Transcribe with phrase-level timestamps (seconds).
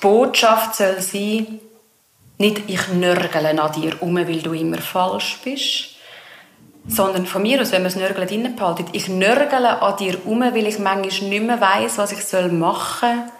[0.00, 1.60] Botschaft soll sein,
[2.38, 5.96] nicht ich nörgele an dir um, weil du immer falsch bist,
[6.86, 10.40] sondern von mir aus, wenn man das Nörgeln drinnen behaltet, ich nörgele an dir um,
[10.40, 13.30] weil ich manchmal nicht mehr weiss, was ich machen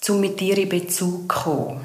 [0.00, 1.80] soll, um mit dir in Bezug zu kommen.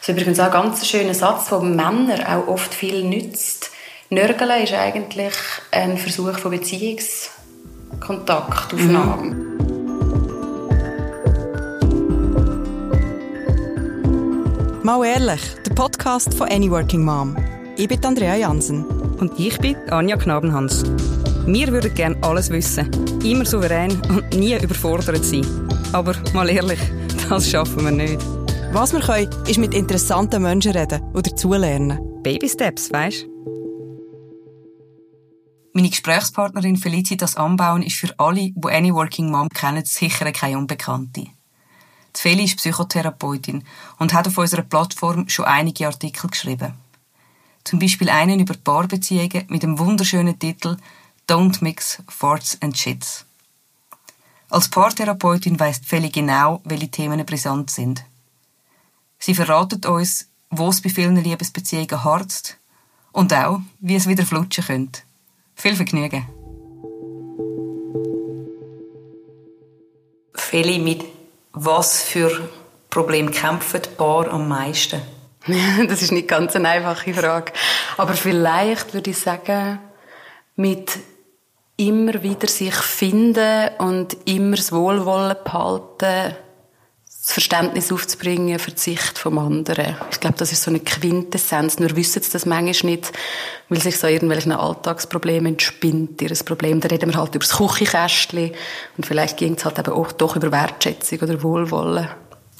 [0.00, 3.70] Das ist übrigens auch ein ganz schöner Satz, der Männer auch oft viel nützt.
[4.08, 5.34] Nörgeln ist eigentlich
[5.70, 9.22] ein Versuch von Beziehungskontaktaufnahme.
[9.22, 9.49] Mhm.
[14.90, 17.36] Mal ehrlich, der Podcast von Any Working Mom.
[17.76, 18.84] Ich bin Andrea Jansen.
[19.20, 20.82] Und ich bin Anja Knabenhans.
[21.46, 22.90] Wir würden gerne alles wissen,
[23.22, 25.46] immer souverän und nie überfordert sein.
[25.92, 26.80] Aber mal ehrlich,
[27.28, 28.18] das schaffen wir nicht.
[28.72, 32.00] Was wir können, ist mit interessanten Menschen reden oder zulernen.
[32.24, 33.28] Baby Steps, weißt
[35.72, 41.28] Meine Gesprächspartnerin Felicitas Anbauen ist für alle, die Any Working Mom kennen, sicher keine Unbekannte.
[42.18, 43.64] Feli ist Psychotherapeutin
[43.98, 46.74] und hat auf unserer Plattform schon einige Artikel geschrieben.
[47.64, 50.76] Zum Beispiel einen über Paarbeziehungen mit dem wunderschönen Titel
[51.28, 53.24] Don't Mix Farts and Shits.
[54.48, 58.04] Als Paartherapeutin weiss Feli genau, welche Themen brisant sind.
[59.18, 62.56] Sie verratet uns, wo es bei vielen Liebesbeziehungen harzt
[63.12, 65.02] und auch, wie es wieder flutschen könnte.
[65.54, 66.26] Viel Vergnügen!
[70.34, 71.19] Feli, mit
[71.52, 72.48] was für
[72.88, 75.00] Probleme kämpfen die Paar am meisten?
[75.88, 77.52] das ist nicht ganz eine einfache Frage.
[77.96, 79.78] Aber vielleicht würde ich sagen,
[80.56, 80.98] mit
[81.76, 86.36] immer wieder sich finden und immer das Wohlwollen behalten,
[87.30, 89.96] das Verständnis aufzubringen für die Sicht vom anderen.
[90.10, 91.78] Ich glaube, das ist so eine Quintessenz.
[91.78, 93.12] Nur wissen sie das manchmal nicht,
[93.68, 96.80] weil sich so irgendwelchen Alltagsproblemen entspinnt, ihr Problem.
[96.80, 98.50] Da reden wir halt über das Küchenkästchen
[98.96, 102.08] und vielleicht ging es halt eben auch doch über Wertschätzung oder Wohlwollen.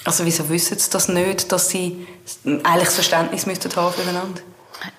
[0.05, 2.07] Also wieso wissen sie das nicht, dass sie
[2.45, 4.41] eigentlich das Verständnis müssten haben füreinander?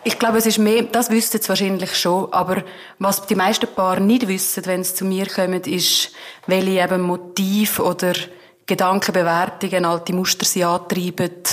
[0.04, 2.64] Ich glaube, es ist mehr, das wüssten sie wahrscheinlich schon, aber
[3.00, 6.12] was die meisten Paare nicht wissen, wenn sie zu mir kommen, ist,
[6.46, 8.14] welche eben Motiv oder
[8.72, 11.44] Gedankenbewertungen, alte Muster sie antreiben,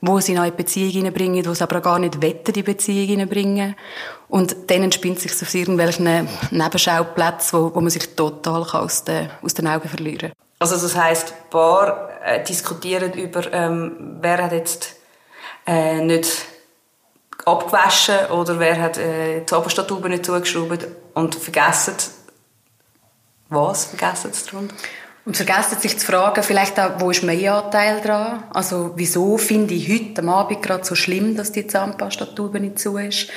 [0.00, 3.74] wo sie in eine Beziehung hineinbringen, wo sie aber gar nicht wetten, die Beziehung hineinbringen.
[4.28, 9.54] Und dann entspinnt sich auf irgendwelchen Nebenschauplätzen, wo, wo man sich total aus den, aus
[9.54, 10.32] den Augen verlieren kann.
[10.60, 14.94] Also das heisst, Paar äh, diskutieren über, ähm, wer hat jetzt
[15.66, 16.30] äh, nicht
[17.44, 21.96] abgewaschen oder wer hat äh, die Oberstatube nicht zugeschraubt und vergessen,
[23.48, 24.76] was vergessen sie darunter?
[25.26, 28.42] Und vergessen sich zu fragen, vielleicht auch, wo ist mein Anteil dran?
[28.54, 32.96] Also, wieso finde ich heute am Abend gerade so schlimm, dass die Zahnpastatube nicht zu
[32.96, 33.28] ist?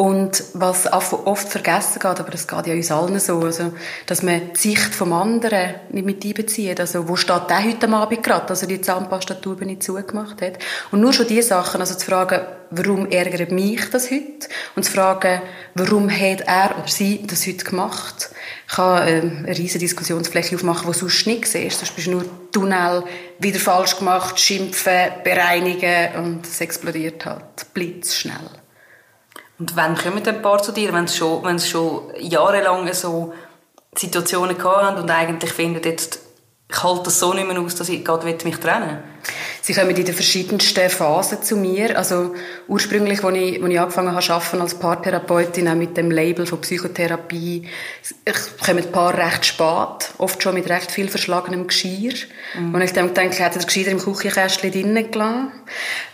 [0.00, 3.74] Und was oft vergessen geht, aber das geht ja uns allen so, also,
[4.06, 6.80] dass man die Sicht vom anderen nicht mit einbezieht.
[6.80, 10.54] Also, wo steht der heute Abend gerade, dass er die Zahnpastatube nicht zugemacht hat?
[10.90, 12.40] Und nur schon diese Sachen, also zu fragen,
[12.70, 14.48] warum ärgert mich das heute?
[14.74, 15.42] Und zu fragen,
[15.74, 18.30] warum hat er oder sie das heute gemacht?
[18.68, 21.80] kann ähm, eine riesige Diskussionsfläche aufmachen, die du sonst nicht siehst.
[21.80, 23.04] Sonst bist du nur Tunnel,
[23.38, 28.59] wieder falsch gemacht, schimpfen, bereinigen und es explodiert halt blitzschnell.
[29.60, 33.34] Und wann kommen ein paar zu dir, wenn sie schon, schon jahrelang so
[33.94, 36.29] Situationen gehabt haben und eigentlich finden, jetzt
[36.70, 38.98] ich halte das so nicht mehr aus, dass ich gerade mich trennen will?
[39.62, 41.96] Sie kommen in den verschiedensten Phasen zu mir.
[41.96, 42.34] Also
[42.68, 46.60] ursprünglich, als ich, als ich angefangen habe arbeiten als Paartherapeutin, auch mit dem Label von
[46.60, 47.68] Psychotherapie,
[48.64, 52.14] kommen ein Paar recht spät, oft schon mit recht viel verschlagenem Geschirr.
[52.58, 52.74] Mhm.
[52.74, 55.52] Und ich dann denke, ich hätte das Geschirr im Küchenkästchen drinnen gelassen.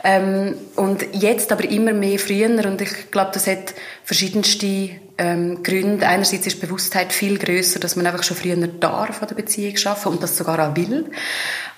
[0.03, 2.49] Ähm, und jetzt aber immer mehr früher.
[2.49, 3.75] Und ich glaube, das hat
[4.05, 6.07] verschiedenste ähm, Gründe.
[6.07, 10.13] Einerseits ist Bewusstheit viel größer, dass man einfach schon früher darf an der Beziehung schaffen
[10.13, 11.07] und das sogar auch will.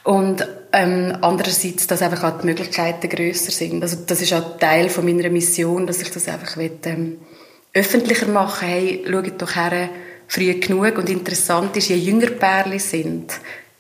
[0.04, 3.82] Und ähm, andererseits, dass einfach auch die Möglichkeiten größer sind.
[3.82, 7.18] Also das ist auch Teil von meiner Mission, dass ich das einfach will, ähm,
[7.74, 9.90] öffentlicher machen Hey, schaut doch her,
[10.26, 10.98] früh genug.
[10.98, 13.32] Und interessant ist, je jünger Pärchen sind,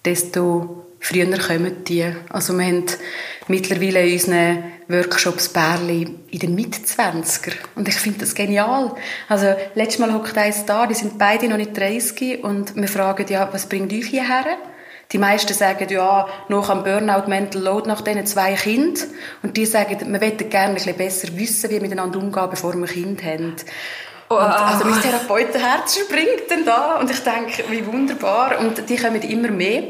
[0.04, 2.04] desto früher kommen die.
[2.28, 2.84] Also wir haben
[3.48, 7.52] mittlerweile in unseren Workshops Bärli in den Mitzwanziger.
[7.74, 8.94] Und ich finde das genial.
[9.28, 13.26] Also, letztes Mal hockt eins da, die sind beide noch nicht 30 und wir fragen,
[13.28, 14.56] ja, was bringt euch hierher?
[15.12, 19.08] Die meisten sagen, ja, noch am Burnout, Mental Load nach diesen zwei Kindern.
[19.42, 22.74] Und die sagen, wir möchten gerne ein bisschen besser wissen, wie wir miteinander umgehen, bevor
[22.74, 23.56] wir Kinder haben.
[24.28, 28.58] Und also mein Therapeutenherz springt dann da und ich denke, wie wunderbar.
[28.58, 29.84] Und die kommen immer mehr.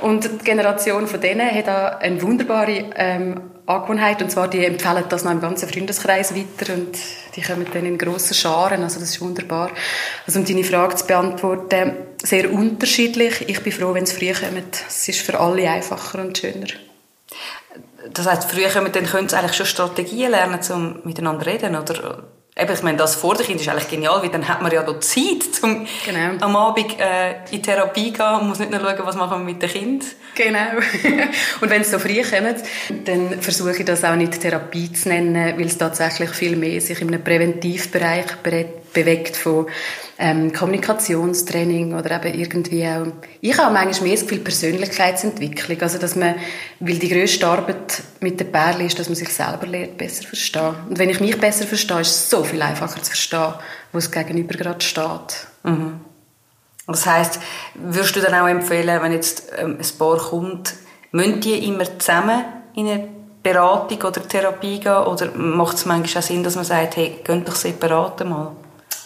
[0.00, 5.04] Und die Generation von denen hat auch eine wunderbare ähm, Angewohnheit, und zwar, die empfehlen
[5.08, 6.96] das noch im ganzen Freundeskreis weiter und
[7.34, 9.70] die kommen dann in grossen Scharen, also das ist wunderbar.
[10.26, 13.48] Also um deine Frage zu beantworten, sehr unterschiedlich.
[13.48, 14.84] Ich bin froh, wenn es früh kommt.
[14.86, 16.66] Es ist für alle einfacher und schöner.
[18.12, 22.22] das heißt, früher können, dann können sie eigentlich schon Strategien lernen, um miteinander reden, oder?
[22.58, 24.82] Eben, ich meine, das vor der Kind ist eigentlich genial, weil dann hat man ja
[24.82, 26.42] noch Zeit, um genau.
[26.42, 29.52] am Abend äh, in Therapie zu gehen und muss nicht nur schauen, was machen wir
[29.52, 30.04] mit dem Kind.
[30.34, 30.78] Genau.
[31.60, 32.62] und wenn es so früh kommt,
[33.04, 36.98] dann versuche ich das auch nicht Therapie zu nennen, weil es tatsächlich viel mehr sich
[37.02, 38.42] in einem Präventivbereich
[38.96, 39.66] bewegt von
[40.18, 43.06] ähm, Kommunikationstraining oder eben irgendwie auch,
[43.42, 46.36] ich habe manchmal mehr das Gefühl Persönlichkeitsentwicklung, also dass man,
[46.80, 50.74] weil die grösste Arbeit mit der Perle ist, dass man sich selber lernt, besser verstehen.
[50.88, 53.54] Und wenn ich mich besser verstehe, ist es so viel einfacher zu verstehen,
[53.92, 55.46] wo es gegenüber gerade steht.
[55.64, 56.00] Mhm.
[56.86, 57.40] Das heißt,
[57.74, 60.74] würdest du dann auch empfehlen, wenn jetzt ähm, ein Paar kommt,
[61.12, 62.44] müssen die immer zusammen
[62.74, 63.08] in eine
[63.42, 67.46] Beratung oder Therapie gehen oder macht es manchmal auch Sinn, dass man sagt, hey, geht
[67.46, 68.52] doch separat mal?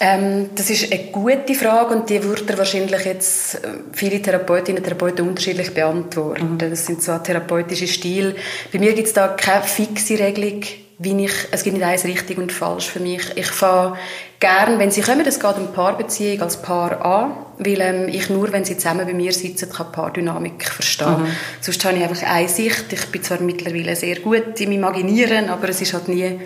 [0.02, 4.84] Ähm, das ist eine gute Frage und die würde wahrscheinlich jetzt äh, viele Therapeutinnen und
[4.84, 6.54] Therapeuten unterschiedlich beantworten.
[6.54, 6.58] Mhm.
[6.58, 8.34] Das sind so therapeutische Stile.
[8.72, 10.62] Bei mir gibt es da keine fixe Regelung,
[11.02, 13.22] wie ich, es gibt nicht eins richtig und falsch für mich.
[13.34, 13.98] Ich fange
[14.38, 18.52] gern, wenn sie kommen, es geht um Paarbeziehung als Paar an, weil ähm, ich nur,
[18.52, 21.24] wenn sie zusammen bei mir sitzen, kann Paardynamik verstehen.
[21.24, 21.36] Mhm.
[21.60, 22.86] Sonst habe ich einfach eine Sicht.
[22.90, 26.40] Ich bin zwar mittlerweile sehr gut im Imaginieren, aber es ist halt nie,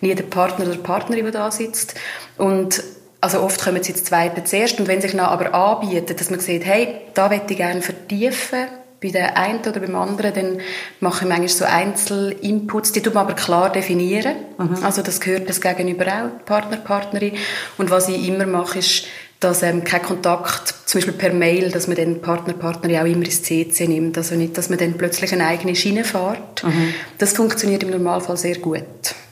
[0.00, 1.94] nie der Partner oder die Partnerin, die da sitzt.
[2.36, 2.82] Und
[3.20, 6.40] also oft kommen sie zu zweiten zuerst und wenn sich dann aber anbietet, dass man
[6.40, 8.66] sieht, hey, da möchte ich gerne vertiefen,
[9.02, 10.60] bei der einen oder beim anderen, dann
[11.00, 14.34] mache ich manchmal so Einzelinputs, die tut man aber klar definieren.
[14.58, 14.84] Mhm.
[14.84, 17.32] Also das gehört das Gegenüber auch, Partner, Partnerin.
[17.78, 19.06] Und was ich immer mache, ist,
[19.40, 23.24] dass ähm, kein Kontakt, zum Beispiel per Mail, dass man den Partner, Partnerin auch immer
[23.24, 24.18] ins CC nimmt.
[24.18, 26.62] Also nicht, dass man dann plötzlich eine eigene Schiene fährt.
[26.62, 26.92] Mhm.
[27.16, 28.84] Das funktioniert im Normalfall sehr gut.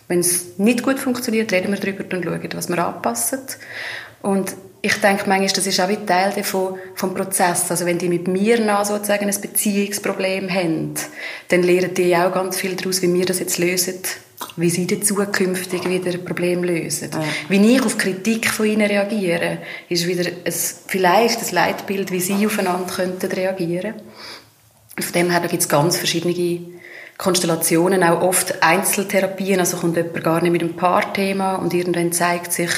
[0.08, 3.40] Wenn es nicht gut funktioniert, reden wir darüber und schauen, was wir anpassen.
[4.22, 7.70] Und ich denke manchmal, das ist auch ein Teil davon, vom Prozess.
[7.70, 10.94] Also wenn die mit mir nach sozusagen ein Beziehungsproblem haben,
[11.49, 13.99] dann lernen die auch ganz viel daraus, wie wir das jetzt lösen,
[14.56, 17.11] wie sie dann zukünftig wieder ein Problem lösen.
[17.12, 17.25] Ja.
[17.49, 19.58] Wie ich auf Kritik von ihnen reagiere,
[19.88, 20.52] ist wieder ein,
[20.87, 23.94] vielleicht ein Leitbild, wie sie aufeinander könnten reagieren.
[25.00, 26.34] Von dem her gibt es ganz verschiedene
[27.18, 32.52] Konstellationen, auch oft Einzeltherapien, also kommt jemand gar nicht mit einem Paarthema und irgendwann zeigt
[32.52, 32.70] sich,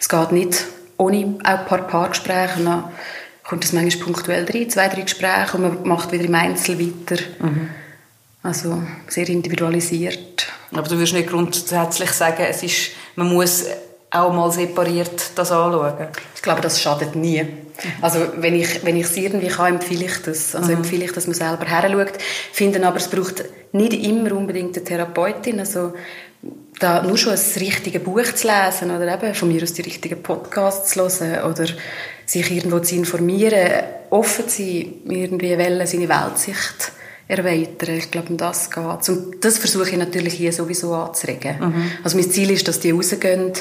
[0.00, 2.84] es geht nicht ohne auch ein paar Paargespräche und dann
[3.44, 7.22] kommt es manchmal punktuell rein, zwei, drei Gespräche und man macht wieder im Einzel weiter.
[7.40, 7.70] Mhm.
[8.42, 10.48] Also sehr individualisiert.
[10.72, 13.64] Aber du würdest nicht grundsätzlich sagen, es ist, man muss
[14.14, 16.08] auch mal separiert das anschauen?
[16.34, 17.46] Ich glaube, das schadet nie.
[18.00, 20.54] Also wenn ich wenn ich es irgendwie kann, empfehle ich das.
[20.54, 20.78] Also mhm.
[20.78, 22.18] empfehle ich, dass man selber heranschaut.
[22.52, 25.58] Finde aber, es braucht nicht immer unbedingt eine Therapeutin.
[25.58, 25.94] Also
[26.78, 30.22] da nur schon ein richtiges Buch zu lesen oder eben von mir aus die richtigen
[30.22, 31.66] Podcasts zu hören oder
[32.26, 36.92] sich irgendwo zu informieren, offen zu sein, irgendwie wollen, seine Weltsicht
[37.26, 37.96] erweitern.
[37.96, 41.56] Ich glaube, um das geht Und das versuche ich natürlich hier sowieso anzuregen.
[41.58, 41.90] Mhm.
[42.02, 43.52] Also mein Ziel ist, dass die rausgehen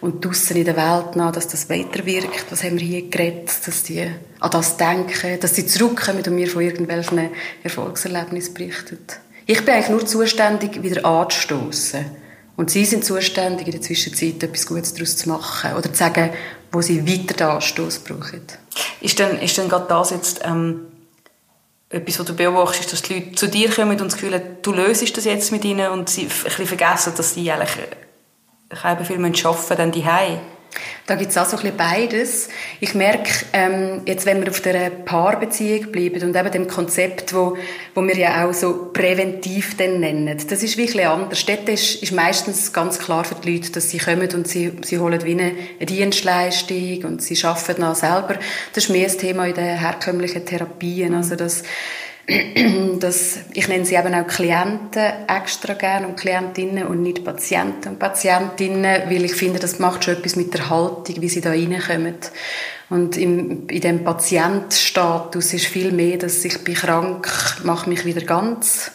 [0.00, 2.46] und draussen in der Welt nach, dass das weiterwirkt.
[2.50, 3.50] Was haben wir hier geredet?
[3.64, 4.06] Dass die
[4.40, 7.30] an das denken, dass sie zurückkommen und mir von irgendwelchen
[7.62, 8.98] Erfolgserlebnissen berichten.
[9.46, 12.04] Ich bin eigentlich nur zuständig, wieder anzustoßen.
[12.56, 16.30] Und sie sind zuständig, in der Zwischenzeit etwas Gutes daraus zu machen oder zu sagen,
[16.70, 18.42] wo sie weiter den Anstoß brauchen.
[19.00, 20.91] Ist denn, ist denn gerade das jetzt ähm,
[21.92, 24.72] etwas, was du beobachtest, dass die Leute zu dir kommen und das Gefühl haben, du
[24.72, 29.16] löst das jetzt mit ihnen und sie ein bisschen vergessen, dass sie eigentlich äh, viel
[29.16, 30.04] arbeiten müssen, dann die
[31.06, 32.48] da gibt es auch so ein bisschen beides.
[32.80, 37.56] Ich merke, ähm, jetzt wenn wir auf der Paarbeziehung bleiben und eben dem Konzept, wo,
[37.94, 41.44] wo wir ja auch so präventiv dann nennen, das ist wirklich anders.
[41.44, 44.98] Dort ist, ist meistens ganz klar für die Leute, dass sie kommen und sie, sie
[44.98, 45.52] holen wie eine
[45.86, 48.38] Dienstleistung und sie arbeiten dann selber.
[48.72, 51.62] Das ist mehr das Thema in den herkömmlichen Therapien, also das
[53.00, 57.98] dass ich nenne sie eben auch Klienten extra gern und Klientinnen und nicht Patienten und
[57.98, 62.14] Patientinnen, weil ich finde, das macht schon etwas mit der Haltung, wie sie da reinkommen.
[62.90, 67.28] Und im, in dem Patientstatus ist viel mehr, dass ich bin krank,
[67.64, 68.92] mache mich wieder ganz.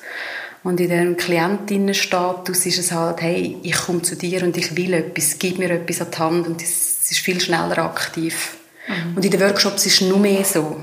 [0.64, 4.94] Und in dem Klientinnenstatus ist es halt, hey, ich komme zu dir und ich will
[4.94, 8.58] etwas, gib mir etwas an die Hand und es ist viel schneller aktiv.
[8.88, 9.18] Mhm.
[9.18, 10.78] Und in den Workshops ist es nur mehr so.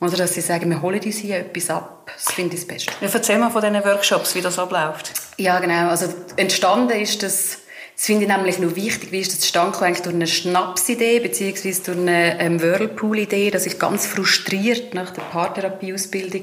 [0.00, 2.10] Oder dass sie sagen, wir holen uns hier etwas ab.
[2.14, 2.92] Das finde ich das Beste.
[3.00, 5.12] Ja, erzähl mal von diesen Workshops, wie das abläuft.
[5.38, 5.88] Ja, genau.
[5.88, 7.58] Also entstanden ist das,
[7.96, 11.82] das finde ich nämlich noch wichtig, wie ist das entstanden eigentlich durch eine Schnapsidee, beziehungsweise
[11.82, 16.42] durch eine ähm, Whirlpool-Idee, dass ich ganz frustriert nach der Paartherapieausbildung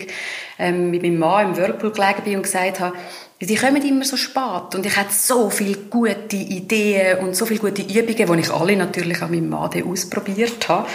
[0.59, 2.97] ähm, mit meinem Mann im Whirlpool gelegen bin und gesagt habe,
[3.39, 7.59] die kommen immer so spät und ich hatte so viele gute Ideen und so viele
[7.59, 10.87] gute Übungen, die ich alle natürlich an meinem Mann ausprobiert habe.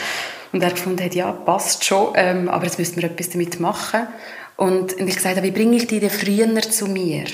[0.52, 4.08] Und er gefunden hat, ja, passt schon, ähm, aber jetzt müssen wir etwas damit machen.
[4.56, 7.24] Und, und ich gesagt habe, wie bringe ich die denn früher zu mir?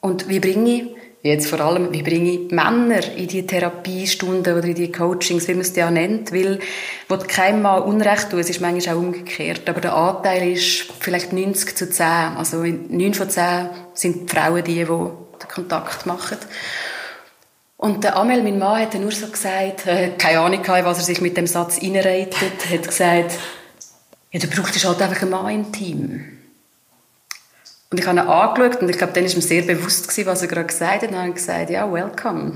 [0.00, 0.84] Und wie bringe ich
[1.22, 5.52] jetzt vor allem, wie bringe ich Männer in die Therapiestunden oder in die Coachings, wie
[5.52, 6.60] man es ja nennt, weil,
[7.08, 11.32] wo keinem mal Unrecht tun, es ist manchmal auch umgekehrt, aber der Anteil ist vielleicht
[11.32, 12.06] 90 zu 10,
[12.36, 16.38] also 9 von 10 sind die Frauen die, die den Kontakt machen.
[17.78, 21.20] Und der Amel, mein Mann, hat nur so gesagt, äh, keine Ahnung, was er sich
[21.20, 23.32] mit dem Satz einreitet, hat gesagt,
[24.30, 26.36] ja, du brauchst halt einfach einen Mann im Team.
[27.90, 30.42] Und ich habe ihn angeschaut und ich glaube, dann war ihm sehr bewusst, gewesen, was
[30.42, 31.02] er gerade gesagt hat.
[31.02, 32.54] Und dann habe ich gesagt, ja, welcome.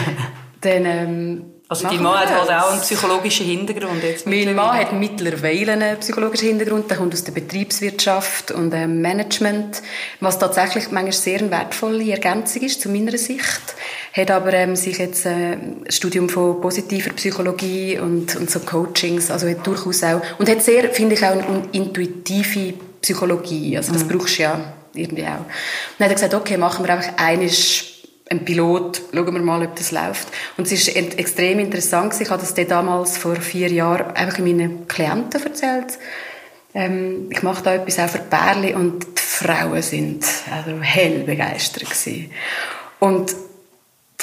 [0.62, 4.92] dann, ähm, also dein Mann hat halt auch einen psychologischen Hintergrund jetzt Mein Mann hat
[4.92, 6.88] mittlerweile einen psychologischen Hintergrund.
[6.88, 9.82] Der kommt aus der Betriebswirtschaft und ähm, Management,
[10.20, 13.74] was tatsächlich manchmal sehr eine wertvolle Ergänzung ist zu meiner Sicht.
[14.12, 19.32] Hat aber ähm, sich jetzt äh, ein Studium von positiver Psychologie und, und so Coachings,
[19.32, 23.76] also hat durchaus auch und hat sehr, finde ich, auch eine intuitive Psychologie.
[23.76, 24.08] Also das mhm.
[24.08, 25.40] brauchst du ja irgendwie auch.
[25.40, 27.95] Und dann hat er gesagt, okay, machen wir einfach eines
[28.28, 30.28] ein Pilot, schauen wir mal, ob das läuft.
[30.56, 35.42] Und es ist extrem interessant Ich habe das damals vor vier Jahren einfach meinen Klienten
[35.42, 35.98] erzählt.
[36.74, 41.84] Ähm, ich mache da etwas auch für Bärli und die Frauen sind also hell begeistert
[41.84, 42.30] gewesen.
[42.98, 43.34] Und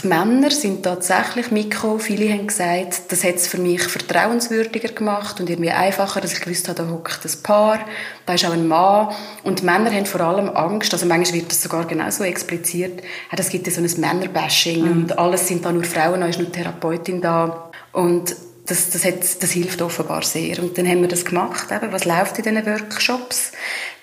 [0.01, 1.97] die Männer sind tatsächlich Mikro.
[1.97, 6.41] Viele haben gesagt, das hat es für mich vertrauenswürdiger gemacht und irgendwie einfacher, dass ich
[6.41, 7.79] gewusst habe, da hockt ein Paar,
[8.25, 9.09] da ist auch ein Mann.
[9.43, 13.03] Und die Männer haben vor allem Angst, also manchmal wird das sogar genauso expliziert,
[13.35, 14.91] es gibt ja so ein Männerbashing mhm.
[14.91, 17.69] und alles sind da nur Frauen, da ist nur Therapeutin da.
[17.91, 18.35] Und
[18.65, 20.59] das, das, hat, das hilft offenbar sehr.
[20.59, 23.51] Und dann haben wir das gemacht, eben, was läuft in diesen Workshops.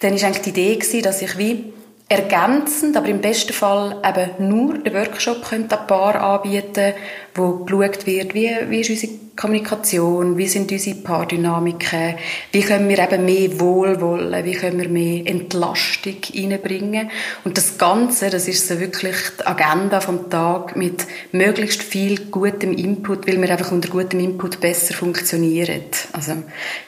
[0.00, 1.73] Dann war eigentlich die Idee, gewesen, dass ich wie
[2.11, 6.93] ergänzend, aber im besten Fall eben nur den Workshop könnte ein Paar anbieten,
[7.37, 12.17] wo geschaut wird, wie, wie ist unsere Kommunikation, wie sind unsere Paardynamiken,
[12.50, 17.11] wie können wir eben mehr Wohlwollen, wie können wir mehr Entlastung reinbringen.
[17.45, 22.73] Und das Ganze, das ist so wirklich die Agenda vom Tag mit möglichst viel gutem
[22.73, 25.85] Input, weil wir einfach unter gutem Input besser funktionieren.
[26.12, 26.33] Also,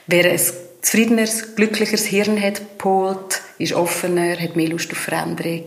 [0.09, 0.41] wer ein
[0.83, 5.67] zufriedeneres, glücklicheres Hirn hat, polt, ist offener, hat mehr Lust auf Veränderung.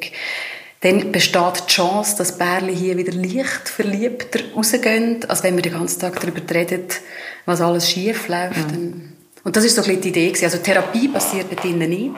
[0.82, 5.74] Dann besteht die Chance, dass Bärli hier wieder leicht verliebter rausgehen, als wenn wir den
[5.74, 6.84] ganzen Tag darüber reden,
[7.46, 8.72] was alles schief läuft.
[8.72, 9.14] Mhm.
[9.44, 10.34] Und das ist so ein bisschen die Idee.
[10.44, 12.16] Also Therapie passiert dort drinnen nicht,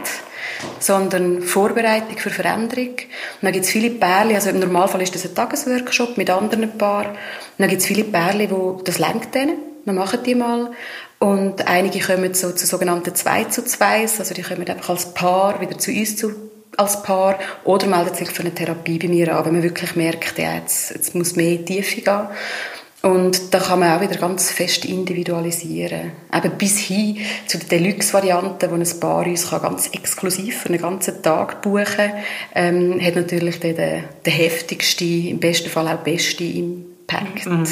[0.80, 2.90] sondern Vorbereitung für Veränderung.
[2.90, 6.78] Und dann gibt es viele Pärchen, also im Normalfall ist das ein Tagesworkshop mit anderen
[6.78, 7.12] Paaren.
[7.12, 7.18] Und
[7.58, 9.58] dann gibt es viele Pärchen, wo das lenkt denen.
[9.84, 10.72] Wir machen die mal.
[11.20, 15.60] Und einige kommen so zu sogenannten 2 zu 2, also die kommen einfach als Paar
[15.60, 16.32] wieder zu uns zu,
[16.76, 20.38] als Paar oder melden sich für eine Therapie bei mir an, wenn man wirklich merkt,
[20.38, 22.28] ja, jetzt, jetzt muss mehr Tiefe gehen.
[23.02, 26.12] Und da kann man auch wieder ganz fest individualisieren.
[26.34, 30.82] Eben bis hin zu der Deluxe-Variante, wo ein Paar uns kann ganz exklusiv für einen
[30.82, 32.12] ganzen Tag buchen kann,
[32.56, 37.46] ähm, hat natürlich den, den, den heftigsten, im besten Fall auch beste Impact.
[37.46, 37.68] Mhm.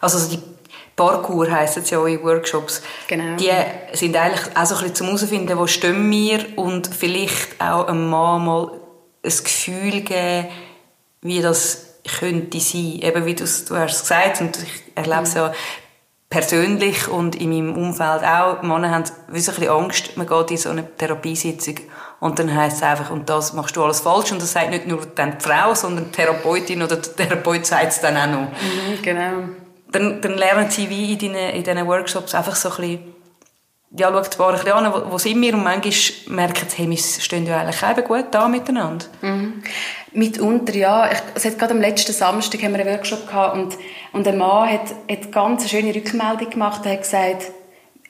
[0.00, 0.38] Also die
[0.96, 2.82] Parkour heissen es ja in Workshops.
[3.06, 3.36] Genau.
[3.36, 3.52] Die
[3.92, 8.08] sind eigentlich auch so ein bisschen zum herausfinden, wo stehen wir und vielleicht auch einem
[8.08, 8.70] Mann mal
[9.22, 10.48] ein Gefühl geben,
[11.20, 13.00] wie das könnte sein.
[13.02, 15.52] Eben wie du, du hast es gesagt und ich erlebe es ja
[16.30, 18.62] persönlich und in meinem Umfeld auch.
[18.62, 21.76] Männer haben ein bisschen Angst, man geht in so eine Therapiesitzung
[22.20, 24.32] und dann heisst es einfach, und das machst du alles falsch.
[24.32, 27.92] Und das sagt nicht nur dann die Frau, sondern die Therapeutin oder der Therapeut sagt
[27.92, 28.48] es dann auch noch.
[28.48, 32.76] Mhm, genau dann, dann lernen sie wie in diesen, in diesen Workshops einfach so ein
[32.76, 33.14] bisschen,
[33.98, 36.90] ja, schaut zwar ein bisschen an, wo, wo sind wir, und manchmal merken sie, hey,
[36.90, 39.06] wir stehen ja eigentlich eben gut da miteinander.
[39.22, 39.62] Mhm.
[40.12, 41.10] Mitunter, ja.
[41.10, 43.76] Ich, es hat gerade am letzten Samstag haben wir einen Workshop gehabt und,
[44.12, 46.82] und ein Mann hat, hat ganz eine schöne Rückmeldung gemacht.
[46.84, 47.52] Er hat gesagt,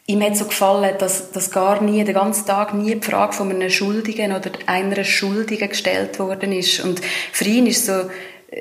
[0.06, 3.50] ihm hat so gefallen, dass, dass gar nie, den ganzen Tag nie die Frage von
[3.50, 6.80] einem Schuldigen oder einer Schuldigen gestellt worden ist.
[6.80, 7.00] Und
[7.32, 8.08] für ihn ist so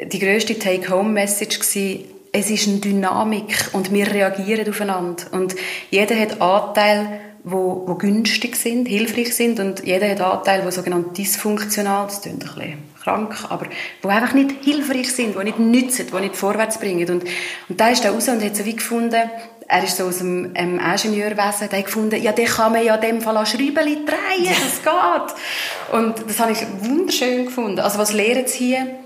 [0.04, 5.24] die grösste Take-Home-Message gewesen, es ist eine Dynamik und wir reagieren aufeinander.
[5.32, 5.56] Und
[5.90, 11.18] jeder hat Anteile, wo, wo günstig sind, hilfreich sind und jeder hat Anteile, die sogenannt
[11.18, 13.68] dysfunktional, das klingt ein bisschen krank, aber
[14.02, 17.10] wo einfach nicht hilfreich sind, die nicht nützen, die nicht vorwärts bringen.
[17.10, 17.24] Und,
[17.70, 19.30] und da ist er raus und hat so wie gefunden,
[19.68, 22.96] er ist so aus dem ähm, Ingenieurwesen, der hat gefunden, ja, den kann man ja
[22.96, 23.74] in dem Fall an Schräubchen
[24.06, 25.98] drehen, das geht.
[25.98, 27.80] Und das habe ich wunderschön gefunden.
[27.80, 29.05] Also was lernen sie hier?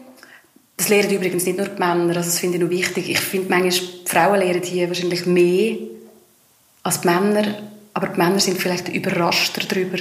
[0.79, 3.09] Das lehren übrigens nicht nur die Männer, also das finde ich noch wichtig.
[3.09, 5.75] Ich finde manchmal, die Frauen lehren hier wahrscheinlich mehr
[6.83, 7.43] als die Männer,
[7.93, 9.97] aber die Männer sind vielleicht überraschter darüber,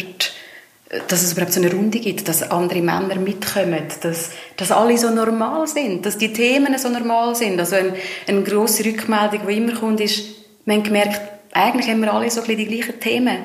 [1.09, 5.11] dass es überhaupt so eine Runde gibt, dass andere Männer mitkommen, dass, dass alle so
[5.11, 7.59] normal sind, dass die Themen so normal sind.
[7.59, 7.95] Also eine,
[8.29, 10.27] eine grosse Rückmeldung, die immer kommt, ist,
[10.65, 11.21] wir haben gemerkt,
[11.55, 13.39] eigentlich haben wir alle so ein bisschen die gleichen Themen.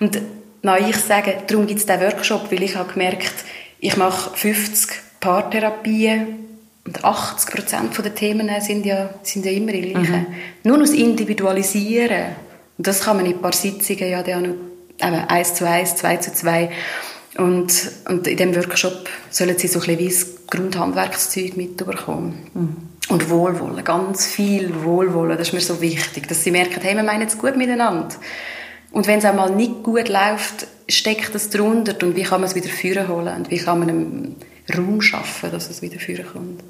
[0.00, 0.22] Und
[0.62, 3.34] na, ich sage, darum gibt es diesen Workshop, weil ich habe gemerkt,
[3.78, 4.88] ich mache 50
[5.20, 6.47] Paartherapie
[6.88, 10.26] und 80 Prozent der Themen sind ja, sind ja immer die gleichen.
[10.28, 10.34] Mhm.
[10.64, 12.36] Nur das Individualisieren,
[12.78, 16.16] und das kann man in ein paar Sitzungen ja dann eben eins zu eins, zwei
[16.16, 16.70] zu zwei
[17.36, 22.46] und, und in diesem Workshop sollen sie so ein bisschen wie Grundhandwerkszeug mitbekommen.
[22.54, 22.76] Mhm.
[23.10, 27.02] Und Wohlwollen, ganz viel Wohlwollen, das ist mir so wichtig, dass sie merken, hey, wir
[27.02, 28.08] meinen es gut miteinander.
[28.90, 32.54] Und wenn es einmal nicht gut läuft, steckt das drunter und wie kann man es
[32.54, 34.36] wieder führen holen und wie kann man einen
[34.76, 36.62] Raum schaffen, dass es wieder führen kommt.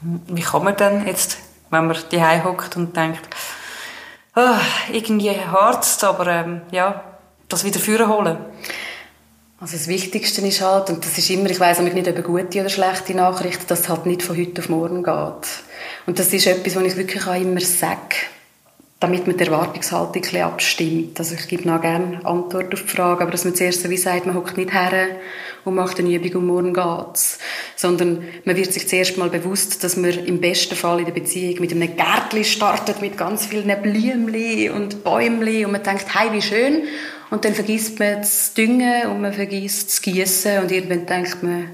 [0.00, 1.38] Wie kann man denn jetzt,
[1.70, 3.28] wenn man die hockt und denkt,
[4.36, 4.56] oh,
[4.92, 7.02] irgendwie hart, aber ähm, ja,
[7.48, 8.38] das wieder führen holen?
[9.60, 12.68] Also das Wichtigste ist halt, und das ist immer, ich weiß nicht, ob gute oder
[12.68, 15.48] schlechte Nachricht, dass es halt nicht von heute auf morgen geht.
[16.06, 18.14] Und das ist etwas, was ich wirklich auch immer sage
[19.00, 21.18] damit man die Erwartungshaltung ein abstimmt.
[21.20, 23.96] Also ich gebe noch gerne Antwort auf die Frage, aber dass man zuerst so wie
[23.96, 25.08] sagt, man hockt nicht her
[25.64, 27.38] und macht eine Übung und morgen geht's.
[27.76, 31.60] Sondern man wird sich zuerst mal bewusst, dass man im besten Fall in der Beziehung
[31.60, 36.42] mit einem Gärtli startet, mit ganz vielen Blümchen und Bäumchen und man denkt, hey, wie
[36.42, 36.82] schön.
[37.30, 41.70] Und dann vergisst man das Düngen und man vergisst das Gießen und irgendwann denkt man,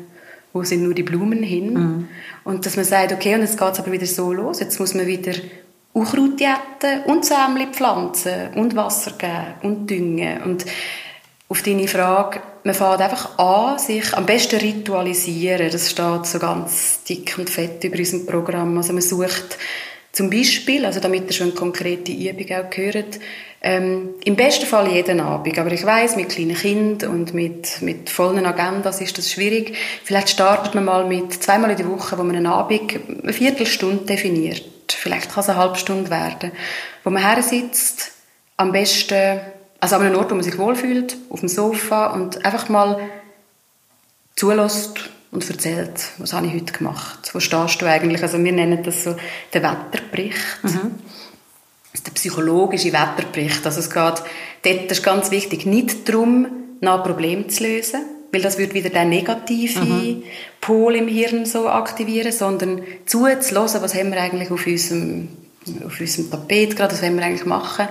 [0.53, 1.73] wo sind nur die Blumen hin?
[1.73, 2.09] Mhm.
[2.45, 5.07] Und dass man sagt, okay, und jetzt geht's aber wieder so los, jetzt muss man
[5.07, 5.33] wieder
[5.95, 10.43] Unkraut jäten und Sämli pflanzen und Wasser geben und düngen.
[10.43, 10.67] Und
[11.49, 15.71] auf deine Frage, man fängt einfach an, sich am besten ritualisieren.
[15.71, 18.77] Das steht so ganz dick und fett über unserem Programm.
[18.77, 19.57] Also man sucht
[20.11, 23.21] zum Beispiel, also damit ihr schon konkrete Übung auch gehört,
[23.63, 25.57] ähm, im besten Fall jeden Abend.
[25.61, 29.77] Aber ich weiß, mit kleinen Kindern und mit, mit vollen Agendas ist das schwierig.
[30.03, 34.07] Vielleicht startet man mal mit zweimal in der Woche, wo man einen Abend eine Viertelstunde
[34.07, 36.53] definiert vielleicht kann es eine halbe Stunde werden,
[37.03, 38.13] wo man her sitzt,
[38.57, 39.41] am besten,
[39.81, 43.01] also an einem Ort, wo man sich wohlfühlt, auf dem Sofa und einfach mal
[44.37, 48.83] zulässt und erzählt, was habe ich heute gemacht, wo stehst du eigentlich, also wir nennen
[48.83, 49.17] das so
[49.53, 50.63] den Wetterbericht.
[50.63, 50.95] Mhm.
[51.93, 54.23] Das ist der psychologische Wetterbericht, also es geht,
[54.63, 56.47] dort ist ganz wichtig, nicht darum,
[56.81, 58.03] nach Problem zu lösen,
[58.35, 60.23] weil das würde wieder den negativen mhm.
[60.61, 65.29] Pol im Hirn so aktivieren, sondern zuzulassen, was haben wir eigentlich auf unserem,
[65.87, 67.89] auf unserem Tapet gerade, was wollen wir eigentlich machen.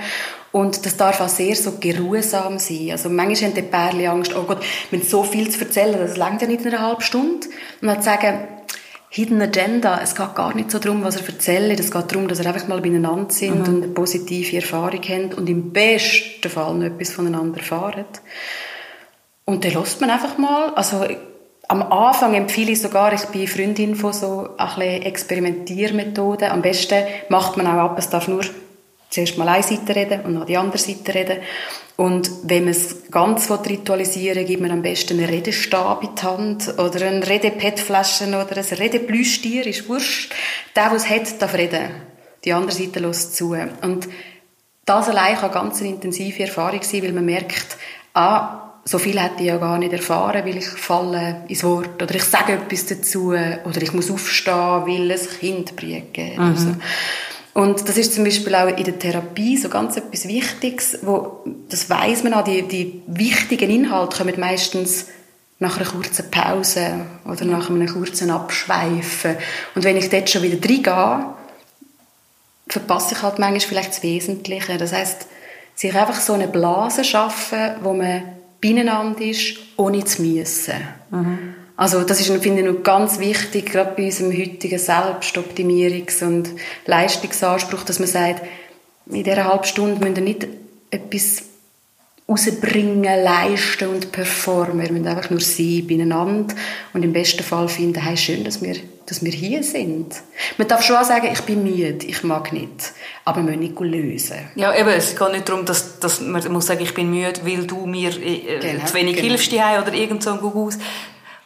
[0.52, 2.90] Und das darf auch sehr so geruhsam sein.
[2.92, 6.16] Also manchmal haben die Pärchen Angst, oh Gott, wir haben so viel zu erzählen, das
[6.16, 7.48] langt ja nicht in einer halben Stunde.
[7.82, 8.48] Und dann sagen,
[9.10, 12.40] Hidden Agenda, es geht gar nicht so darum, was er erzählt, es geht darum, dass
[12.40, 13.74] er einfach mal beieinander sind mhm.
[13.76, 18.06] und eine positive Erfahrung haben und im besten Fall noch etwas voneinander erfahren.
[19.46, 20.74] Und dann lässt man einfach mal.
[20.76, 21.06] Also,
[21.68, 26.52] am Anfang empfehle ich sogar, ich bin Freundin von so ein bisschen Experimentiermethoden.
[26.52, 28.44] Am besten macht man auch ab, es darf nur
[29.10, 31.38] zuerst mal eine Seite reden und dann die andere Seite reden.
[31.96, 36.22] Und wenn man es ganz ritualisieren will, gibt man am besten einen Redestab in die
[36.24, 40.34] Hand oder eine Redepetflasche oder ein Redeplüschtier, ist wurscht.
[40.76, 41.92] Der, der es hat, darf reden.
[42.44, 43.56] Die andere Seite lässt zu.
[43.82, 44.10] Und
[44.86, 47.78] das allein kann ganz eine intensive Erfahrung sein, weil man merkt,
[48.16, 52.16] ah, so viel hätte ich ja gar nicht erfahren, weil ich falle ins Wort oder
[52.16, 56.38] ich sage etwas dazu oder ich muss aufstehen, weil es Kind geht.
[56.38, 56.58] Mhm.
[56.58, 56.76] So.
[57.54, 61.90] Und das ist zum Beispiel auch in der Therapie so ganz etwas Wichtiges, wo, das
[61.90, 65.06] weiß man auch, die, die wichtigen Inhalte kommen meistens
[65.60, 69.38] nach einer kurzen Pause oder nach einem kurzen Abschweifen.
[69.76, 71.26] Und wenn ich dort schon wieder reingehe,
[72.68, 74.78] verpasse ich halt manchmal vielleicht das Wesentliche.
[74.78, 75.28] Das heißt,
[75.76, 78.24] sich einfach so eine Blase schaffen, wo man
[79.20, 80.74] ist, ohne zu müssen.
[81.12, 81.40] Mhm.
[81.76, 86.50] Also das ist, finde ich, noch ganz wichtig, gerade bei unserem heutigen Selbstoptimierungs- und
[86.86, 88.44] Leistungsanspruch, dass man sagt,
[89.08, 90.48] in dieser halben Stunde müssen wir nicht
[90.92, 91.44] etwas
[92.28, 94.82] rausbringen, leisten und performen.
[94.82, 96.56] Wir müssen einfach nur sein, beieinander
[96.94, 100.16] und im besten Fall finden, hey, schön, dass wir, dass wir hier sind.
[100.58, 102.94] Man darf schon auch sagen, ich bin müde, ich mag nicht
[103.26, 104.38] aber wir müssen nicht lösen.
[104.56, 107.66] Ja, eben, es geht nicht darum, dass, dass man muss sagen, ich bin müde, weil
[107.66, 109.28] du mir äh, genau, zu wenig genau.
[109.30, 110.78] hilfst oder irgend so ein Gugus.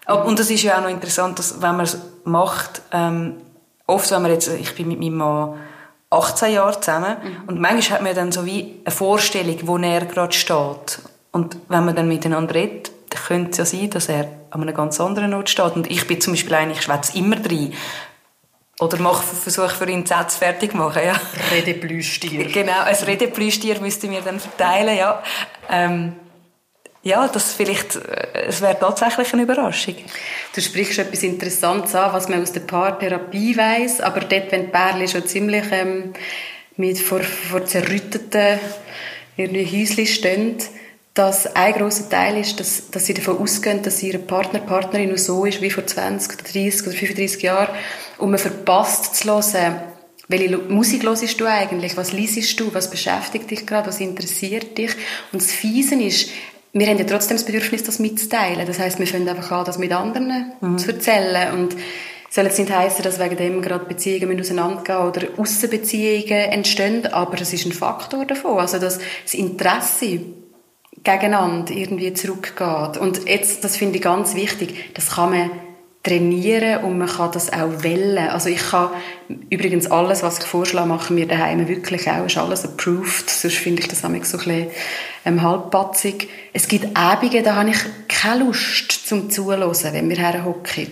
[0.07, 3.35] Und es ist ja auch noch interessant, dass wenn man es macht, ähm,
[3.85, 5.59] oft, wenn man jetzt, ich bin mit meinem Mann
[6.09, 7.43] 18 Jahre zusammen mhm.
[7.47, 10.99] und manchmal hat man dann so wie eine Vorstellung, wo er gerade steht.
[11.31, 14.73] Und wenn man dann miteinander redet, dann könnte es ja sein, dass er an einem
[14.73, 15.75] ganz anderen Ort steht.
[15.75, 17.73] Und ich bin zum Beispiel eigentlich, ich schwätze immer drin.
[18.79, 21.19] Oder versuche für ihn Sätze fertig zu machen, ja.
[21.51, 22.45] Redeplüschtier.
[22.45, 25.23] Genau, ein Redeplüschtier müsste mir dann verteilen, ja.
[25.69, 26.13] Ähm,
[27.03, 29.95] ja, das vielleicht, äh, es wäre tatsächlich eine Überraschung.
[30.53, 34.71] Du sprichst etwas Interessantes an, was man aus der Paartherapie weiß, aber dort, wenn die
[34.71, 36.13] Pärchen schon ziemlich ähm,
[36.75, 38.60] mit vor, vor zerrütteten
[39.38, 40.57] Häuschen stehen,
[41.13, 45.17] dass ein grosser Teil ist, dass, dass sie davon ausgehen, dass ihre Partner, Partnerin nur
[45.17, 47.75] so ist wie vor 20 oder 30 oder 35 Jahren
[48.19, 49.81] und man verpasst zu hören,
[50.27, 51.95] welche Musik hörst du eigentlich?
[51.95, 52.73] Was liest du?
[52.73, 53.88] Was beschäftigt dich gerade?
[53.88, 54.91] Was interessiert dich?
[55.31, 56.29] Und das Fiese ist,
[56.73, 58.65] wir haben ja trotzdem das Bedürfnis, das mitzuteilen.
[58.65, 60.77] Das heißt, wir fangen einfach an, das mit anderen mhm.
[60.77, 61.53] zu erzählen.
[61.53, 61.75] Und
[62.30, 67.53] soll jetzt nicht heißen, dass wegen dem gerade Beziehungen auseinandergehen oder Aussenbeziehungen entstehen, aber es
[67.53, 68.60] ist ein Faktor davon.
[68.60, 70.19] Also, dass das Interesse
[71.03, 72.97] gegeneinander irgendwie zurückgeht.
[72.99, 75.51] Und jetzt, das finde ich ganz wichtig, das kann man
[76.07, 78.29] trainieren und man kann das auch wählen.
[78.29, 78.89] Also ich kann
[79.49, 82.25] übrigens alles, was ich vorschlage, machen wir daheim wirklich auch.
[82.25, 83.29] Ist alles approved.
[83.29, 84.67] Sonst finde ich das auch so ein bisschen
[85.25, 86.29] ähm, halbpatzig.
[86.53, 90.87] Es gibt Abende, da habe ich keine Lust zum Zuhören, wenn wir herhocken.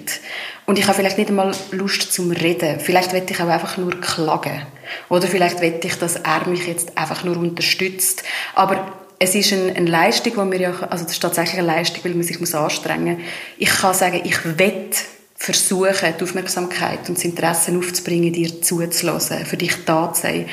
[0.66, 2.80] Und ich habe vielleicht nicht einmal Lust zum Reden.
[2.80, 4.64] Vielleicht will ich auch einfach nur klagen.
[5.10, 8.24] Oder vielleicht will ich, dass er mich jetzt einfach nur unterstützt.
[8.54, 12.04] Aber es ist eine, eine Leistung, die wir ja, also das ist tatsächlich eine Leistung,
[12.04, 13.26] weil man sich muss anstrengen muss.
[13.58, 14.90] Ich kann sagen, ich will
[15.36, 20.48] versuchen, die Aufmerksamkeit und das Interesse aufzubringen, dir zuzulassen, für dich da zu sein.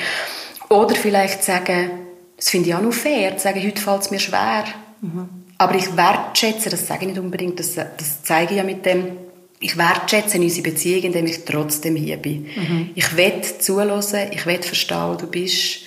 [0.69, 1.91] Oder vielleicht sagen,
[2.37, 4.65] das finde ich auch noch fair, zu sagen, heute fällt es mir schwer.
[5.01, 5.29] Mhm.
[5.57, 9.17] Aber ich wertschätze, das sage ich nicht unbedingt, das, das zeige ich ja mit dem,
[9.59, 12.47] ich wertschätze unsere Beziehung, indem ich trotzdem hier bin.
[12.55, 12.89] Mhm.
[12.95, 15.81] Ich will zulassen, ich will verstehen, wo du bist.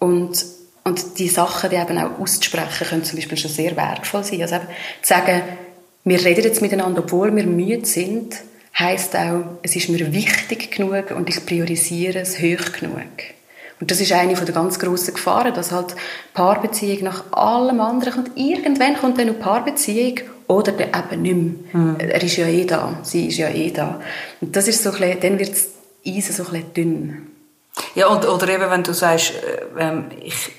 [0.00, 0.44] Und
[0.84, 4.42] und die Sachen, die eben auch auszusprechen, können zum Beispiel schon sehr wertvoll sein.
[4.42, 4.66] Also eben
[5.02, 5.42] zu sagen,
[6.04, 8.36] wir reden jetzt miteinander, obwohl wir müde sind,
[8.78, 13.02] heißt auch, es ist mir wichtig genug und ich priorisiere es hoch genug.
[13.80, 15.96] Und das ist eine von der ganz grossen Gefahren, dass halt
[16.34, 18.30] Paarbeziehung nach allem anderen kommt.
[18.36, 21.82] Irgendwann kommt dann noch Paarbeziehung oder dann eben nicht mehr.
[21.82, 21.96] Mhm.
[21.98, 24.00] Er ist ja eh da, sie ist ja eh da.
[24.40, 25.68] Und das ist so ein bisschen, dann wird das
[26.06, 27.26] Eisen so ein bisschen dünn.
[27.94, 30.50] Ja, und, oder eben, wenn du sagst, äh, ähm, ich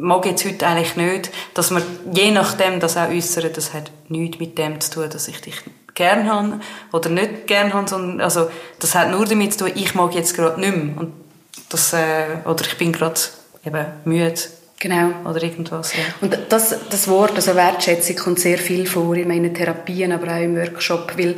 [0.00, 1.82] mag jetzt heute eigentlich nicht, dass man
[2.12, 5.56] je nachdem das auch äußern, das hat nichts mit dem zu tun, dass ich dich
[5.94, 6.60] gern habe
[6.92, 10.34] oder nicht gern habe, sondern also, das hat nur damit zu tun, ich mag jetzt
[10.34, 10.96] gerade nicht mehr.
[10.96, 11.12] Und
[11.68, 13.20] das, äh, oder ich bin gerade
[13.64, 14.40] eben müde.
[14.78, 15.10] Genau.
[15.28, 16.04] Oder irgendwas, ja.
[16.22, 20.40] Und das, das Wort, also Wertschätzung, kommt sehr viel vor in meinen Therapien, aber auch
[20.40, 21.36] im Workshop, weil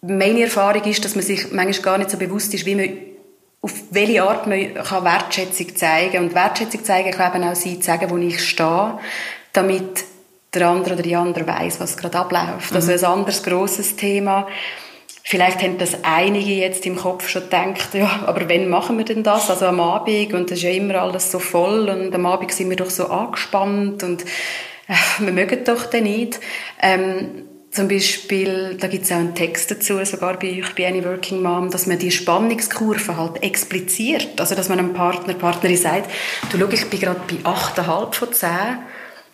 [0.00, 2.88] meine Erfahrung ist, dass man sich manchmal gar nicht so bewusst ist, wie man
[3.62, 6.24] auf welche Art man kann Wertschätzung zeigen kann.
[6.24, 8.98] Und Wertschätzung zeigen kann eben auch sein, sagen, wo ich stehe,
[9.52, 10.04] damit
[10.54, 12.74] der andere oder die andere weiß, was gerade abläuft.
[12.74, 12.92] Also mhm.
[12.92, 14.46] Also ein anderes grosses Thema.
[15.22, 19.22] Vielleicht haben das einige jetzt im Kopf schon gedacht, ja, aber wann machen wir denn
[19.22, 19.48] das?
[19.50, 22.70] Also am Abend und das ist ja immer alles so voll und am Abend sind
[22.70, 24.24] wir doch so angespannt und
[24.88, 26.40] äh, wir mögen doch den nicht.
[26.82, 31.04] Ähm, zum Beispiel, da gibt es auch einen Text dazu, sogar bei euch, bei Any
[31.04, 34.40] Working Mom, dass man die Spannungskurve halt expliziert.
[34.40, 36.10] Also, dass man einem Partner, Partnerin sagt,
[36.50, 38.48] du schau, ich bin gerade bei 8,5 von 10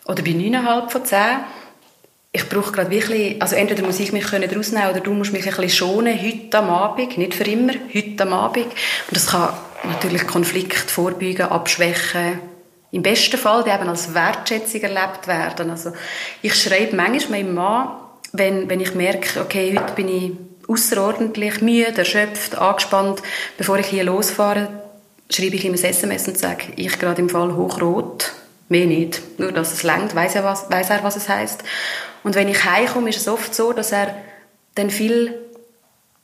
[0.05, 1.19] oder bei 9,5 von 10.
[2.31, 5.47] Ich brauche gerade wirklich, also entweder muss ich mich können rausnehmen oder du musst mich
[5.47, 8.65] ein bisschen schonen, heute am Abend, nicht für immer, heute am Abend.
[8.65, 12.39] Und das kann natürlich Konflikt vorbeugen, abschwächen,
[12.91, 15.71] im besten Fall die eben als Wertschätzung erlebt werden.
[15.71, 15.93] Also
[16.43, 17.87] ich schreibe manchmal meinem Mann,
[18.33, 20.31] wenn, wenn ich merke, okay, heute bin ich
[20.67, 23.21] außerordentlich müde, erschöpft, angespannt,
[23.57, 24.67] bevor ich hier losfahre,
[25.29, 28.33] schreibe ich ihm ein SMS und sage, ich gerade im Fall hochrot,
[28.69, 29.21] mehr nicht.
[29.39, 31.63] Nur, dass es längt, weiß er, was, weiß er, was es heißt.
[32.23, 34.15] Und wenn ich heimkomme, ist es oft so, dass er
[34.75, 35.33] dann viel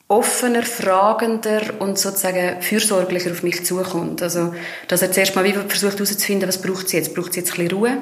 [0.08, 4.22] offener, fragender und sozusagen fürsorglicher auf mich zukommt.
[4.22, 4.54] Also,
[4.88, 7.16] dass er zuerst mal versucht herauszufinden, was braucht sie jetzt?
[7.16, 7.98] Braucht sie jetzt ein bisschen Ruhe?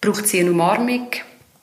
[0.00, 1.08] Braucht sie eine Umarmung?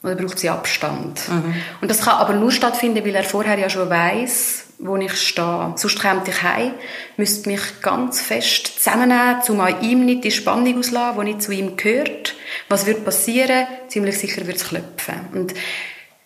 [0.04, 1.28] Oder braucht sie Abstand?
[1.28, 1.54] Mhm.
[1.80, 5.72] Und das kann aber nur stattfinden, weil er vorher ja schon weiß, wo ich stehe.
[5.76, 6.74] Sonst käme ich heim,
[7.16, 11.52] müsste mich ganz fest zusammennehmen, um an ihm nicht die Spannung auszulassen, die nicht zu
[11.52, 12.34] ihm gehört.
[12.68, 13.66] Was wird passieren?
[13.88, 15.14] Ziemlich sicher wird es klopfen.
[15.32, 15.54] Und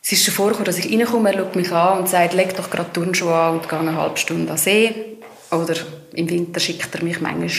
[0.03, 2.71] es ist schon vorgekommen, dass ich reinkomme, er schaut mich an und sagt, leg doch
[2.71, 5.19] gerade Turnschuhe an und gehe eine halbe Stunde an See.
[5.51, 5.75] Oder
[6.15, 7.51] im Winter schickt er mich manchmal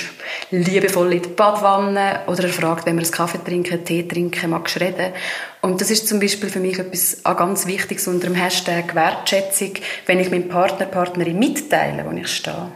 [0.51, 4.75] liebevoll in die Badwanne oder er fragt, wenn wir einen Kaffee trinken, Tee trinken, magst
[4.75, 5.13] du reden?
[5.61, 9.73] Und das ist zum Beispiel für mich etwas ganz Wichtiges unter dem Hashtag Wertschätzung,
[10.05, 12.71] wenn ich meinem Partner, Partnerin mitteile, wo ich stehe.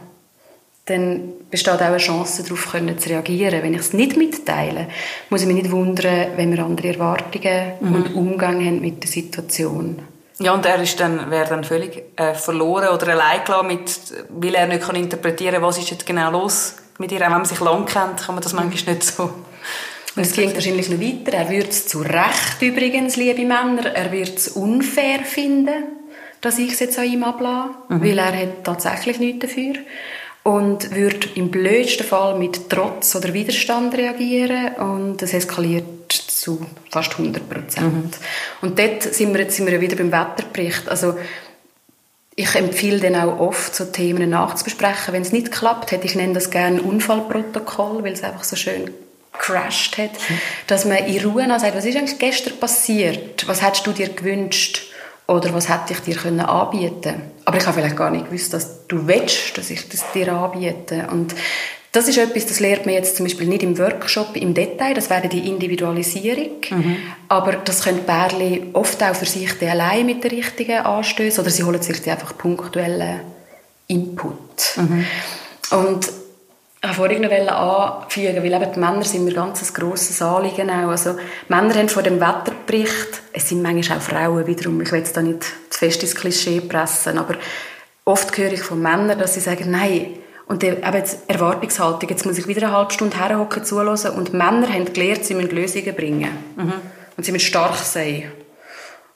[0.86, 3.62] Dann besteht auch eine Chance, darauf zu reagieren.
[3.62, 4.88] Wenn ich es nicht mitteile,
[5.30, 7.94] muss ich mich nicht wundern, wenn wir andere Erwartungen mhm.
[7.94, 10.13] und Umgang haben mit der Situation haben.
[10.40, 14.54] Ja, und er ist dann, wäre dann völlig äh, verloren oder allein gelassen, mit, weil
[14.54, 17.18] er nicht kann interpretieren kann, was ist jetzt genau los mit ihr.
[17.20, 19.22] Auch wenn man sich lang kennt, kann man das manchmal nicht so.
[20.16, 21.36] Und es ging wahrscheinlich noch weiter.
[21.36, 25.84] Er würde es zu Recht übrigens, liebe Männer, er würde es unfair finden,
[26.40, 28.02] dass ich es jetzt an ihm ablasse, mhm.
[28.02, 29.74] weil er hat tatsächlich nichts dafür.
[30.42, 36.12] Und würde im blödsten Fall mit Trotz oder Widerstand reagieren und es eskaliert
[36.44, 37.94] zu fast 100 Prozent.
[37.94, 38.10] Mhm.
[38.60, 40.88] Und dort sind wir, jetzt sind wir wieder beim Wetterbericht.
[40.88, 41.18] Also,
[42.36, 45.14] ich empfehle dann auch oft, so Themen nachzubesprechen.
[45.14, 48.90] Wenn es nicht klappt, hätte ich nenne das gerne Unfallprotokoll, weil es einfach so schön
[49.32, 50.38] crashed hat, mhm.
[50.66, 53.48] dass man in Ruhe sagt, was ist eigentlich gestern passiert?
[53.48, 54.90] Was hättest du dir gewünscht?
[55.26, 58.86] Oder was hätte ich dir können anbieten Aber ich habe vielleicht gar nicht gewusst, dass
[58.86, 61.06] du willst, dass ich das dir anbiete.
[61.10, 61.34] Und
[61.94, 65.10] das ist etwas, das lernt man jetzt zum Beispiel nicht im Workshop im Detail, das
[65.10, 66.56] wäre die Individualisierung.
[66.68, 66.96] Mhm.
[67.28, 71.62] Aber das können Bärli oft auch für sich allein mit der richtigen anstößen oder sie
[71.62, 73.20] holen sich einfach punktuellen
[73.86, 74.76] Input.
[74.76, 75.06] Mhm.
[75.70, 76.08] Und
[76.82, 80.70] ich wollte vorhin noch anfügen, weil eben die Männer sind mir ganz ein grosses Anliegen
[80.70, 80.88] auch.
[80.88, 81.14] Also,
[81.48, 85.22] Männer haben vor dem Wetterbericht, es sind manchmal auch Frauen wiederum, ich will jetzt da
[85.22, 87.36] nicht zu fest ins Klischee pressen, aber
[88.04, 90.08] oft höre ich von Männern, dass sie sagen, nein,
[90.46, 94.34] und die, eben jetzt Erwartungshaltung, jetzt muss ich wieder eine halbe Stunde herhocken, zuhören und
[94.34, 96.30] Männer haben gelernt, sie müssen Lösungen bringen.
[96.56, 96.72] Mhm.
[97.16, 98.30] Und sie müssen stark sein.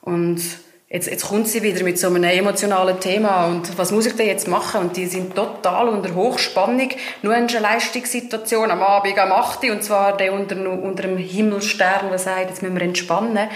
[0.01, 0.41] Und
[0.89, 4.27] jetzt, jetzt kommt sie wieder mit so einem emotionalen Thema und was muss ich denn
[4.27, 4.81] jetzt machen?
[4.81, 6.89] Und die sind total unter Hochspannung,
[7.21, 9.65] nur in einer Leistungssituation am Abend am 8.
[9.65, 13.49] und zwar der unter, unter einem Himmelstern, der sagt, jetzt müssen wir entspannen,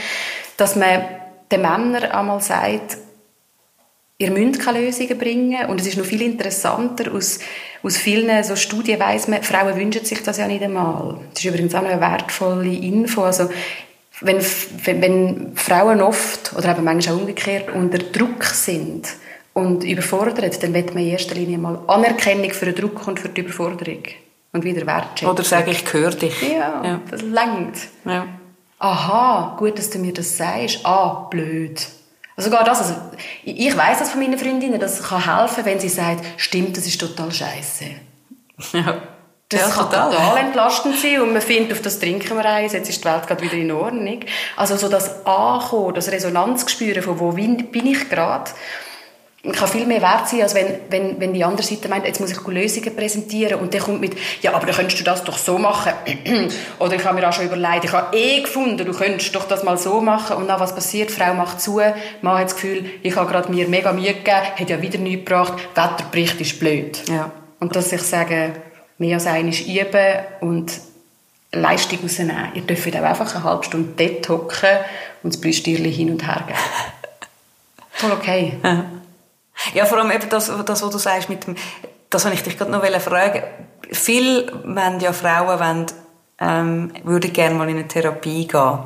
[0.57, 1.05] dass man
[1.51, 2.97] den Männern einmal sagt,
[4.23, 7.39] ihr müsst keine Lösungen bringen und es ist noch viel interessanter, aus,
[7.83, 11.19] aus vielen so Studien weiss man, Frauen wünschen sich das ja nicht einmal.
[11.33, 13.49] Das ist übrigens auch eine wertvolle Info, also
[14.21, 14.37] wenn,
[14.85, 19.09] wenn, wenn Frauen oft, oder eben manchmal auch umgekehrt, unter Druck sind
[19.53, 23.29] und überfordert, dann wird man in erster Linie mal Anerkennung für den Druck und für
[23.29, 24.03] die Überforderung.
[24.51, 25.31] Und wieder Wertschätzung.
[25.31, 26.41] Oder sage ich, höre dich.
[26.43, 27.01] Ja, ja.
[27.09, 27.75] das längt.
[28.05, 28.27] Ja.
[28.77, 30.85] Aha, gut, dass du mir das sagst.
[30.85, 31.87] Ah, blöd.
[32.35, 32.95] Also sogar das, also
[33.43, 36.99] ich weiß das von meinen Freundinnen, das kann helfen, wenn sie sagt, stimmt, das ist
[36.99, 37.85] total scheiße.
[38.73, 39.01] Ja.
[39.49, 40.11] Das ja, kann total.
[40.11, 43.27] total entlastend sein und man findet, auf das trinken wir eins, jetzt ist die Welt
[43.27, 44.21] gerade wieder in Ordnung.
[44.55, 48.49] Also so das Ankommen, das Resonanzgespür von wo bin ich gerade,
[49.51, 52.31] kann viel mehr wert sein, als wenn, wenn, wenn die andere Seite meint, jetzt muss
[52.31, 55.57] ich Lösungen präsentieren und der kommt mit, ja, aber dann könntest du das doch so
[55.57, 55.91] machen.
[56.79, 59.63] Oder ich habe mir auch schon überlegt, ich habe eh gefunden, du könntest doch das
[59.63, 61.81] mal so machen und dann was passiert, die Frau macht zu,
[62.21, 65.25] man hat das Gefühl, ich habe gerade mir mega Mühe gegeben, hat ja wieder nichts
[65.25, 67.03] gebracht, Wetterbericht ist blöd.
[67.09, 67.29] Ja.
[67.59, 68.53] Und dass ich sage,
[68.97, 70.71] mehr als einmal üben und
[71.51, 72.49] Leistung rausnehmen.
[72.55, 74.69] Ihr dürft auch einfach eine halbe Stunde dort hocken
[75.21, 76.59] und das Blüstierchen hin und her geben.
[77.91, 78.53] Voll okay.
[78.63, 78.85] Ja,
[79.85, 81.55] vor allem eben das, das was du sagst mit dem,
[82.09, 83.43] das wollte ich dich gerade noch fragen.
[83.91, 85.85] Viele wenn ja Frauen wollen,
[86.39, 88.79] ähm, würden gerne mal in eine Therapie gehen.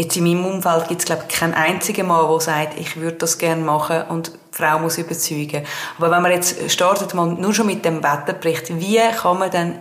[0.00, 3.16] Jetzt in meinem Umfeld gibt es, glaube ich, keinen einzigen Mann, der sagt, ich würde
[3.16, 5.66] das gerne machen und die Frau muss überzeugen.
[5.96, 9.80] Aber wenn man jetzt startet, mal nur schon mit dem Wetterbericht, wie kann man dann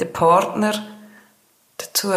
[0.00, 0.72] den Partner
[1.78, 2.12] dazu,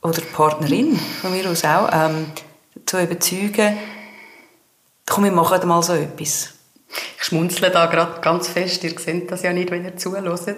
[0.00, 2.32] oder die Partnerin von mir aus auch, ähm,
[2.74, 3.78] dazu überzeugen,
[5.12, 6.54] komm, wir machen mal so etwas.
[7.18, 10.56] Ich schmunzle da gerade ganz fest, ihr seht das ja nicht, wenn ihr zuhört.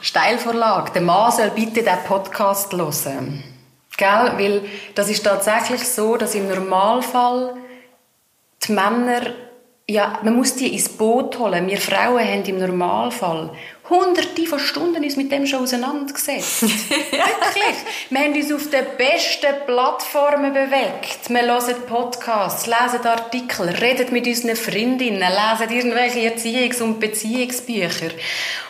[0.00, 3.42] Steilvorlage, der Mann soll bitte den Podcast hören.
[3.96, 4.32] Gell?
[4.36, 4.62] Weil
[4.94, 7.54] das ist tatsächlich so, dass im Normalfall
[8.64, 9.22] die Männer,
[9.88, 11.66] ja, man muss die ins Boot holen.
[11.66, 13.50] Wir Frauen haben im Normalfall
[13.88, 16.62] hunderte von Stunden uns mit dem schon auseinandergesetzt.
[16.62, 17.76] Wirklich.
[18.10, 21.28] Wir haben uns auf den besten Plattformen bewegt.
[21.28, 28.10] Wir hören Podcasts, lesen Artikel, reden mit unseren Freundinnen, lesen irgendwelche Erziehungs- und Beziehungsbücher.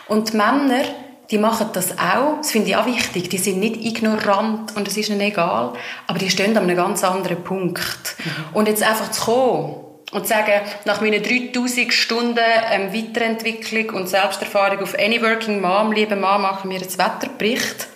[0.07, 0.83] Und die Männer,
[1.31, 2.37] die machen das auch.
[2.37, 3.29] Das finde ich auch wichtig.
[3.29, 5.73] Die sind nicht ignorant und es ist ihnen egal.
[6.05, 8.15] Aber die stehen an einem ganz anderen Punkt.
[8.17, 8.57] Mhm.
[8.57, 12.39] Und jetzt einfach zu kommen und sagen, nach meinen 3000 Stunden
[12.71, 17.87] ähm, Weiterentwicklung und Selbsterfahrung auf Any Working Mom, liebe Mom, machen wir jetzt Wetterbericht,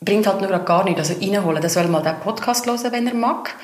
[0.00, 0.98] bringt halt nur gar nicht.
[0.98, 3.54] Also reinholen, der soll mal den Podcast hören, wenn er mag.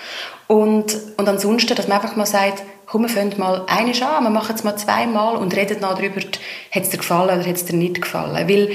[0.46, 4.30] Und, und ansonsten, dass man einfach mal sagt, komm, wir fangen mal eines an, wir
[4.30, 7.64] machen es mal zweimal und reden dann darüber, hat es dir gefallen oder hat es
[7.64, 8.48] dir nicht gefallen.
[8.48, 8.70] Weil,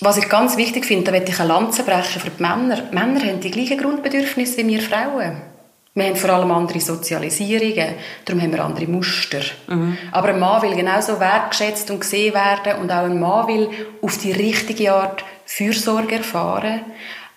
[0.00, 2.82] was ich ganz wichtig finde, da möchte ich eine Lanze brechen für die Männer.
[2.90, 5.51] Männer haben die gleichen Grundbedürfnisse wie wir Frauen.
[5.94, 9.40] Wir haben vor allem andere Sozialisierungen, darum haben wir andere Muster.
[9.68, 9.98] Mhm.
[10.10, 13.68] Aber ein Mann will genauso wertgeschätzt und gesehen werden und auch ein Mann will
[14.00, 16.80] auf die richtige Art Fürsorge erfahren.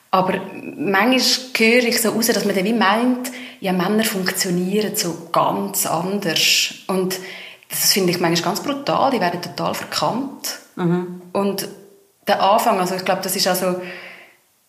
[0.10, 0.40] Aber
[0.78, 1.20] manchmal
[1.58, 6.76] höre ich so raus, dass man dann wie meint, ja, Männer funktionieren so ganz anders.
[6.88, 7.20] Und
[7.70, 10.60] das finde ich manchmal ganz brutal, die werden total verkannt.
[10.78, 11.22] Mhm.
[11.34, 11.68] Und
[12.28, 13.82] der Anfang, also ich glaube, das ist also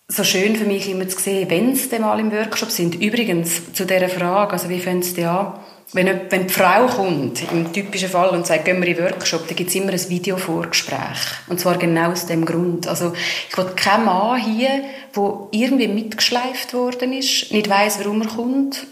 [0.08, 2.94] so schön für mich immer zu sehen, wenn es mal im Workshop sind.
[2.94, 5.54] Übrigens, zu dieser Frage, also wie fängt es an?
[5.92, 9.46] wenn, wenn die Frau kommt, im typischen Fall, und sagt, gehen wir in den Workshop,
[9.46, 11.18] dann gibt es immer ein Videovorgespräch.
[11.48, 12.88] Und zwar genau aus dem Grund.
[12.88, 13.12] Also,
[13.48, 14.82] ich will keinen Mann hier,
[15.14, 18.86] der irgendwie mitgeschleift worden ist, nicht weiß, warum er kommt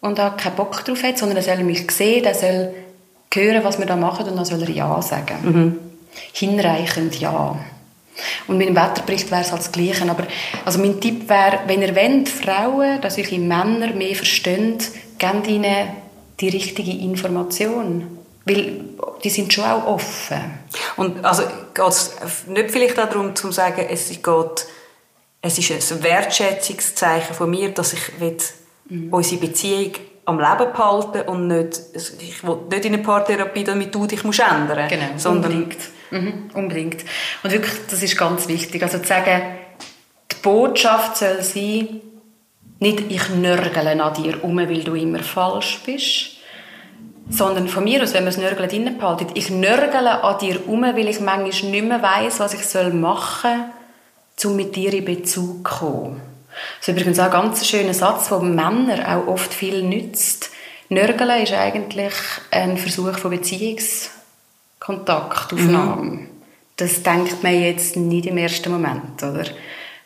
[0.00, 2.74] und da keinen Bock drauf hat, sondern er soll mich sehen, er soll
[3.32, 5.36] hören, was wir da machen und dann soll er Ja sagen.
[5.42, 5.76] Mhm.
[6.32, 7.58] Hinreichend Ja.
[8.46, 10.08] Und mit dem Wetterbericht wäre es halt das Gleiche.
[10.08, 10.26] Aber
[10.64, 14.78] also mein Tipp wäre, wenn ihr wollt, Frauen, dass euch Männer mehr verstehen,
[15.18, 15.88] gebt ihnen
[16.40, 18.18] die richtige Information.
[18.44, 18.84] Weil
[19.22, 20.40] die sind schon auch offen.
[20.96, 21.42] Und also
[21.74, 22.12] geht es
[22.46, 24.66] nicht vielleicht darum, zu sagen, es geht,
[25.42, 28.36] es ist ein Wertschätzungszeichen von mir, dass ich will,
[28.88, 29.12] mhm.
[29.12, 29.92] unsere Beziehung
[30.24, 34.40] am Leben behalten und nicht, ich will nicht in eine Paartherapie, damit du dich musst
[34.40, 34.88] ändern musst.
[34.90, 35.82] Genau, sondern unbedingt.
[36.10, 37.04] Mhm, unbedingt.
[37.42, 38.82] Und wirklich, das ist ganz wichtig.
[38.82, 39.42] Also zu sagen,
[40.30, 42.00] die Botschaft soll sein,
[42.80, 46.36] nicht ich nörgele an dir um, weil du immer falsch bist,
[47.28, 50.82] sondern von mir aus, wenn man das Nörgeln drinnen behalten, ich nörgele an dir um,
[50.82, 53.72] weil ich manchmal nicht mehr weiss, was ich machen
[54.36, 56.20] soll, um mit dir in Bezug zu kommen.
[56.78, 60.50] Das ist übrigens auch ein ganz schöner Satz, der Männer auch oft viel nützt.
[60.88, 62.14] Nörgeln ist eigentlich
[62.50, 63.30] ein Versuch von
[64.98, 66.02] Beziehungskontaktaufnahme.
[66.02, 66.26] Mhm.
[66.76, 69.44] Das denkt man jetzt nicht im ersten Moment, oder?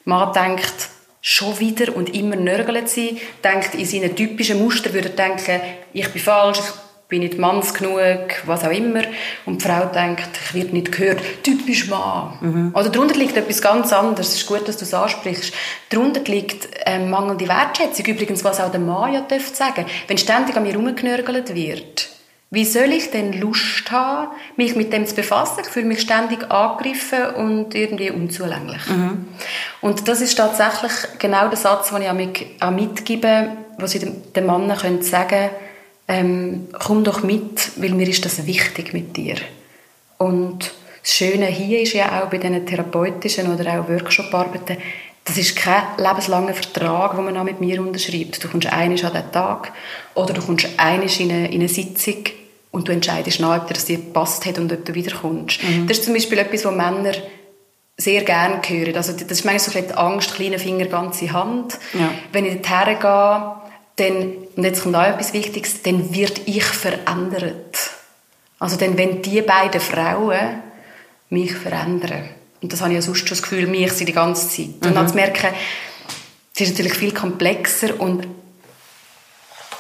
[0.05, 0.89] Man denkt,
[1.21, 5.61] schon wieder und immer nörgeln sie, denkt in seinen typischen Muster, würde denken,
[5.95, 8.01] ich bin falsch, ich bin nicht manns genug,
[8.45, 9.03] was auch immer.
[9.47, 12.39] Und die Frau denkt, ich werde nicht gehört, typisch Mann.
[12.41, 12.75] Mhm.
[12.75, 14.29] Oder darunter liegt etwas ganz anderes.
[14.29, 15.55] Es ist gut, dass du es ansprichst.
[15.91, 18.05] Darunter liegt ähm, mangelnde Wertschätzung.
[18.07, 19.87] Übrigens, was auch der Mann ja dürfte sagen.
[20.09, 22.14] Wenn ständig an mir herumgenörgelt wird,
[22.55, 25.61] wie soll ich denn Lust haben, mich mit dem zu befassen?
[25.63, 28.87] Ich fühle mich ständig angegriffen und irgendwie unzulänglich.
[28.89, 29.27] Mhm.
[29.81, 35.03] Und das ist tatsächlich genau der Satz, den ich auch mitgebe, wo sie den Männern
[35.03, 35.51] sagen
[36.07, 39.37] ähm, komm doch mit, weil mir ist das wichtig mit dir.
[40.19, 44.77] Und das Schöne hier ist ja auch bei diesen therapeutischen oder auch Workshop-Arbeiten,
[45.25, 48.45] das ist kein lebenslanger Vertrag, den man auch mit mir unterschreibt.
[48.45, 49.73] Du kommst einisch an den Tag
[50.15, 52.25] oder du kommst einisch in eine, in eine Sitzung
[52.75, 55.63] und du entscheidest nach, ob dir das dir gepasst hat und ob du wiederkommst.
[55.63, 55.87] Mhm.
[55.87, 57.13] Das ist zum Beispiel etwas, was Männer
[57.97, 58.97] sehr gerne hören.
[58.97, 61.79] Also das ist manchmal so ein die Angst, kleine Finger, ganze Hand.
[61.93, 62.11] Ja.
[62.33, 63.53] Wenn ich dorthin gehe,
[63.97, 67.91] dann, und jetzt kommt auch etwas Wichtiges, dann wird ich verändert.
[68.59, 70.63] Also dann, wenn die beiden Frauen
[71.31, 72.29] mich verändern.
[72.61, 74.75] Und das habe ich ja sonst schon das Gefühl, mich sind die ganze Zeit.
[74.83, 74.95] Und mhm.
[74.95, 75.51] dann zu merken,
[76.55, 78.27] es ist natürlich viel komplexer und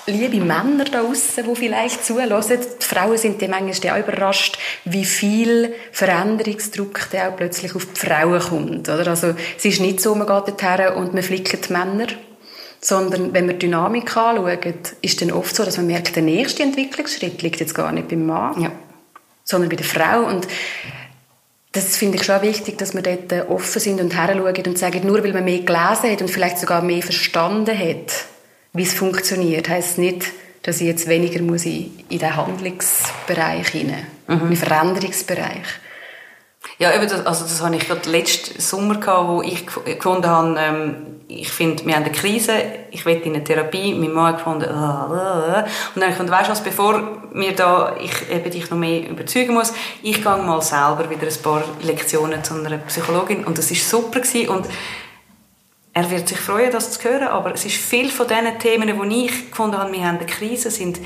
[0.06, 5.04] liebe Männer da draussen, die vielleicht zuhören, die Frauen sind die manchmal auch überrascht, wie
[5.04, 8.88] viel Veränderungsdruck der auch plötzlich auf die Frauen kommt.
[8.88, 9.08] Oder?
[9.08, 12.06] Also, es ist nicht so, man geht dorthin und man flickt die Männer,
[12.80, 14.58] sondern wenn wir die Dynamik anschauen,
[15.00, 18.26] ist dann oft so, dass man merkt, der nächste Entwicklungsschritt liegt jetzt gar nicht beim
[18.26, 18.72] Mann, ja.
[19.42, 20.26] sondern bei der Frau.
[20.26, 20.46] Und
[21.72, 25.24] das finde ich schon wichtig, dass wir dort offen sind und heranschauen und sagen, nur
[25.24, 28.26] weil man mehr gelesen hat und vielleicht sogar mehr verstanden hat,
[28.74, 30.26] wie es funktioniert, heißt nicht,
[30.62, 34.40] dass ich jetzt weniger muss in, in den Handlungsbereich hinein, mhm.
[34.40, 35.66] in den Veränderungsbereich.
[36.78, 40.56] Ja, eben das, also das hatte ich gerade letzten Sommer gehabt, wo ich gefunden habe,
[40.58, 40.96] ähm,
[41.28, 42.52] ich finde, wir haben eine Krise,
[42.90, 46.08] ich will in eine Therapie, mein Mann hat gefunden, uh, uh, und dann habe ich
[46.10, 50.22] gefunden, weißt du was, bevor mir da, ich eben dich noch mehr überzeugen muss, ich
[50.22, 54.48] gehe mal selber wieder ein paar Lektionen zu einer Psychologin und das ist super gewesen
[54.48, 54.66] und
[55.94, 59.26] er wird sich freuen, das zu hören, aber es ist viel von diesen Themen, die
[59.26, 60.98] ich gefunden habe, wir haben eine Krise, sind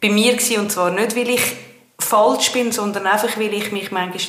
[0.00, 1.56] bei mir gewesen, und zwar nicht, weil ich
[2.00, 4.20] falsch bin, sondern einfach, weil ich mich manchmal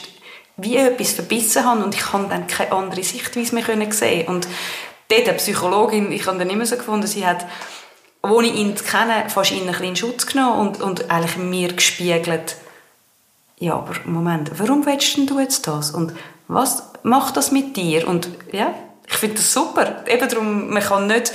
[0.57, 4.47] wie etwas verbissen habe und ich habe dann keine andere Sichtweise mehr sehen und
[5.09, 7.47] dort eine Psychologin, ich habe dann immer so gefunden, sie hat,
[8.21, 12.55] ohne ihn zu kennen, fast ihn ein bisschen Schutz genommen und, und eigentlich mir gespiegelt,
[13.57, 15.91] ja, aber Moment, warum willst du jetzt das?
[15.91, 16.13] Und
[16.47, 18.07] was macht das mit dir?
[18.07, 18.73] Und ja,
[19.13, 20.03] ich finde das super.
[20.07, 21.31] Eben darum, man kann nicht,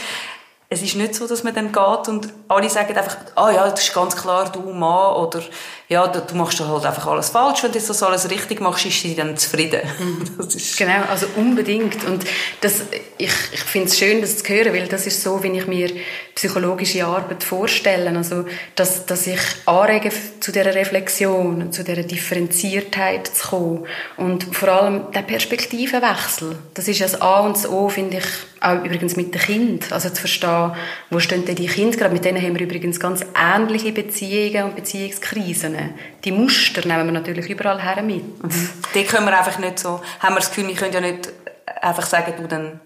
[0.70, 3.85] es ist nicht so, dass man dann geht und alle sagen einfach, ah ja, das
[3.85, 5.40] ist ganz klar, du Mann, oder
[5.88, 9.16] ja, du machst halt einfach alles falsch, wenn du das alles richtig machst, ist sie
[9.16, 9.81] dann zufrieden.
[9.98, 10.46] Mhm.
[10.76, 12.04] genau, also unbedingt.
[12.04, 12.26] Und
[12.61, 12.83] das,
[13.16, 15.90] ich, ich finde es schön, das zu hören, weil das ist so, wie ich mir
[16.35, 18.14] psychologische Arbeit vorstelle.
[18.14, 18.44] Also,
[18.75, 23.87] dass, dass ich anrege zu dieser Reflexion, zu dieser Differenziertheit zu kommen.
[24.19, 26.58] Und vor allem der Perspektivenwechsel.
[26.75, 28.25] Das ist das A und das O, finde ich,
[28.61, 29.92] auch übrigens mit dem Kind.
[29.92, 30.73] Also zu verstehen,
[31.11, 32.13] wo stehen denn die Kinder gerade.
[32.13, 35.77] Mit denen haben wir übrigens ganz ähnliche Beziehungen und Beziehungskrisen.
[36.25, 38.42] Die Muster nehmen wir natürlich überall her mit.
[38.42, 38.71] Mhm.
[38.94, 41.33] Die können wir einfach nicht so, haben wir das Gefühl, wir können ja nicht
[41.81, 42.81] einfach sagen, du dann,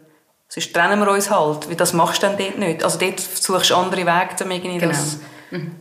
[0.49, 2.85] sonst trennen wir uns halt, weil das machst du dann dort nicht.
[2.85, 4.93] Also dort suchst du andere Wege, um irgendwie genau.
[4.93, 5.19] das...
[5.51, 5.73] Mhm.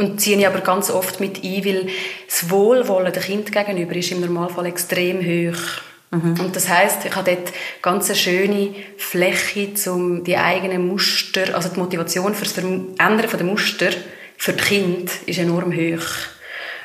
[0.00, 1.88] Und ziehe ich aber ganz oft mit ein, weil
[2.28, 5.82] das Wohlwollen der Kind gegenüber ist im Normalfall extrem hoch.
[6.10, 6.40] Mhm.
[6.40, 7.52] Und das heißt, ich habe dort
[7.82, 12.98] ganz eine schöne Fläche, um die eigenen Muster, also die Motivation für das Verändern
[13.30, 13.90] der Muster
[14.36, 16.06] für das Kind ist enorm hoch.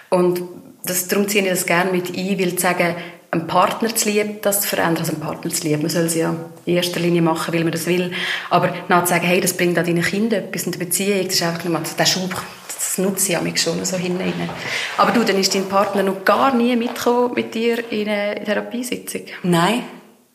[0.09, 0.41] Und
[0.85, 2.95] das, darum ziehe ich das gerne mit ein, weil zu sagen,
[3.31, 6.15] einen Partner zu lieben, das zu verändern, also einen Partner zu lieben, man soll es
[6.15, 8.11] ja in erster Linie machen, weil man das will,
[8.49, 11.35] aber nach zu sagen, hey, das bringt auch deinen Kindern etwas in der Beziehung, das
[11.35, 12.35] ist einfach nur, der Schub,
[12.83, 14.49] das nutze ich mich schon so hinein.
[14.97, 19.21] Aber du, dann ist dein Partner noch gar nie mitgekommen mit dir in eine Therapiesitzung?
[19.43, 19.83] Nein.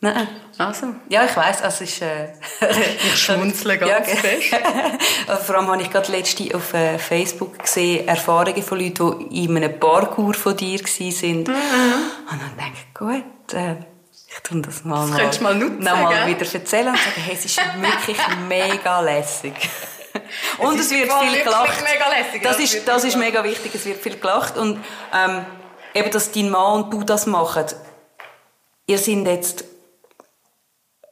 [0.01, 0.27] Nein.
[0.57, 0.87] Also.
[1.09, 2.29] Ja, ich weiss, also ist, äh,
[3.03, 4.53] ich schmunzle ganz ja, fest.
[5.27, 9.45] also vor allem habe ich gerade letzte auf äh, Facebook gesehen, Erfahrungen von Leuten, die
[9.45, 11.37] in einem Parkour von dir waren.
[11.37, 11.43] Mhm.
[11.43, 13.75] Und dann denke ich, gut, äh,
[14.27, 17.35] ich tue das mal, das mal, mal, nutzen, noch mal wieder erzählen und sagen, hey,
[17.35, 19.53] es ist wirklich mega lässig.
[20.59, 21.81] und es, es wird viel gelacht.
[21.81, 24.57] Lässig, das, ist, das ist mega wichtig, es wird viel gelacht.
[24.57, 24.83] Und
[25.13, 25.45] ähm,
[25.93, 27.65] eben, dass dein Mann und du das machen,
[28.87, 29.65] ihr seid jetzt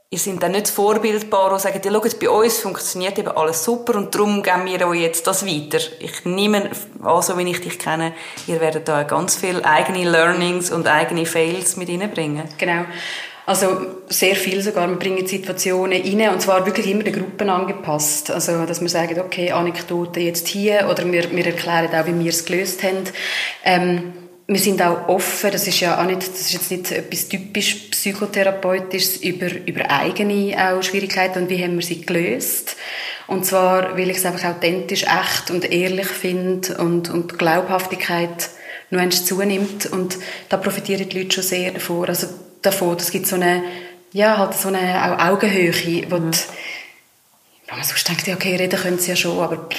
[0.10, 3.96] ihr seid dann nicht vorbildbar und sagen, ja, schaut, bei uns funktioniert eben alles super
[3.96, 5.80] und darum geben wir euch jetzt das weiter.
[6.00, 6.72] Ich nehme
[7.04, 8.14] an, so wie ich dich kenne,
[8.48, 12.48] ihr werdet da ganz viele eigene Learnings und eigene Fails mit reinbringen.
[12.58, 12.86] Genau.
[13.48, 14.90] Also sehr viel sogar.
[14.90, 18.30] Wir bringen Situationen rein und zwar wirklich immer den Gruppen angepasst.
[18.30, 22.30] Also dass wir sagen, okay, Anekdote jetzt hier oder wir, wir erklären auch, wie wir
[22.30, 23.06] es gelöst haben.
[23.64, 24.14] Ähm,
[24.48, 27.74] wir sind auch offen, das ist ja auch nicht, das ist jetzt nicht etwas typisch
[27.92, 32.76] psychotherapeutisches über, über eigene auch Schwierigkeiten und wie haben wir sie gelöst.
[33.28, 38.50] Und zwar, weil ich es einfach authentisch, echt und ehrlich finde und, und Glaubhaftigkeit
[38.90, 40.18] noch eins zunimmt und
[40.50, 42.08] da profitieren die Leute schon sehr davon.
[42.08, 42.28] Also
[42.62, 43.64] davon, das gibt so eine,
[44.14, 45.74] ja, halt so eine Augenhöhe,
[46.10, 46.32] wo, mhm.
[46.32, 46.38] die,
[47.68, 49.70] wo man sonst denkt, okay, reden können sie ja schon, aber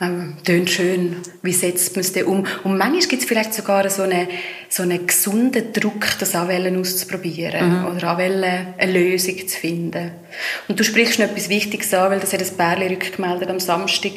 [0.00, 2.46] ähm, tönt schön, wie setzt man es denn um?
[2.62, 4.28] Und manchmal gibt es vielleicht sogar so einen,
[4.68, 7.86] so einen gesunden Druck, das Anwählen auszuprobieren mhm.
[7.86, 10.12] oder Anwählen eine Lösung zu finden.
[10.68, 14.12] Und du sprichst noch etwas Wichtiges an, weil das hat ein Bärli rückgemeldet am Samstag.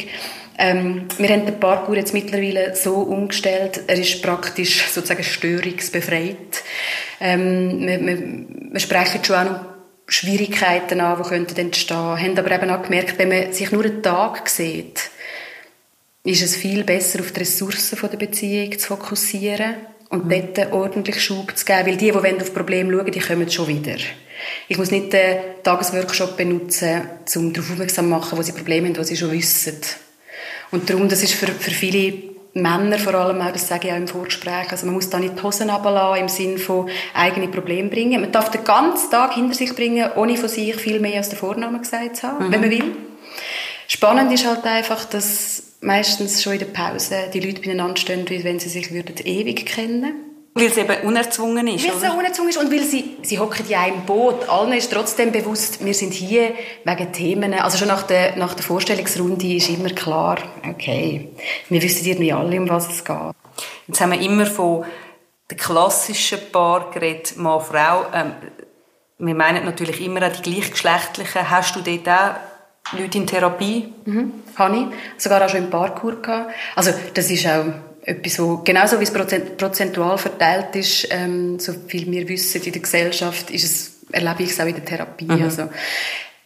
[0.58, 6.64] Ähm, wir haben den Parkour jetzt mittlerweile so umgestellt, er ist praktisch sozusagen störungsbefreit.
[7.20, 8.18] Ähm, wir, wir,
[8.72, 9.66] wir sprechen schon auch noch
[10.08, 11.98] Schwierigkeiten an, die könnten entstehen.
[11.98, 15.10] Haben aber eben auch gemerkt, wenn man sich nur einen Tag sieht,
[16.24, 19.76] ist es viel besser, auf die Ressourcen der Beziehung zu fokussieren
[20.10, 20.54] und mhm.
[20.56, 21.88] dort ordentlich Schub zu geben.
[21.88, 23.96] Weil die, die auf Probleme schauen, die kommen schon wieder.
[24.68, 27.04] Ich muss nicht den Tagesworkshop benutzen,
[27.36, 29.78] um darauf aufmerksam zu machen, wo sie Probleme haben, die sie schon wissen.
[30.72, 32.14] Und darum, das ist für, für viele
[32.54, 35.38] Männer vor allem auch, das sage ich auch im Vorgespräch, also man muss da nicht
[35.38, 38.20] die Hosen runterlassen, im Sinne von eigene Probleme bringen.
[38.20, 41.38] Man darf den ganzen Tag hinter sich bringen, ohne von sich viel mehr als der
[41.38, 42.52] Vorname gesagt zu haben, mhm.
[42.52, 42.96] wenn man will.
[43.88, 48.44] Spannend ist halt einfach, dass meistens schon in der Pause die Leute beieinander stehen, wie
[48.44, 52.50] wenn sie sich würden ewig kennen weil es eben unerzwungen ist, Weil es so unerzwungen
[52.50, 54.50] ist und weil sie, sie hocken ja im Boot.
[54.50, 58.64] Allen ist trotzdem bewusst, wir sind hier wegen Themen, also schon nach der, nach der
[58.64, 60.38] Vorstellungsrunde ist immer klar,
[60.68, 61.30] okay,
[61.70, 63.18] wir wissen irgendwie alle, um was es geht.
[63.88, 64.86] Jetzt haben wir immer von
[65.50, 68.06] den klassischen Paar geredet, Mann, Frau.
[68.14, 68.34] Ähm,
[69.20, 71.50] wir meinen natürlich immer auch die gleichgeschlechtlichen.
[71.50, 73.94] Hast du dort auch Leute in Therapie?
[74.06, 74.86] Mhm, habe ich.
[75.22, 76.52] Sogar auch schon im Parkour gehabt.
[76.76, 77.66] Also, das ist auch
[78.04, 82.82] etwas, wo, genauso wie es prozentual verteilt ist, ähm, so viel wir wissen in der
[82.82, 85.26] Gesellschaft, ist es, erlebe ich es auch in der Therapie.
[85.26, 85.44] Mhm.
[85.44, 85.70] Also,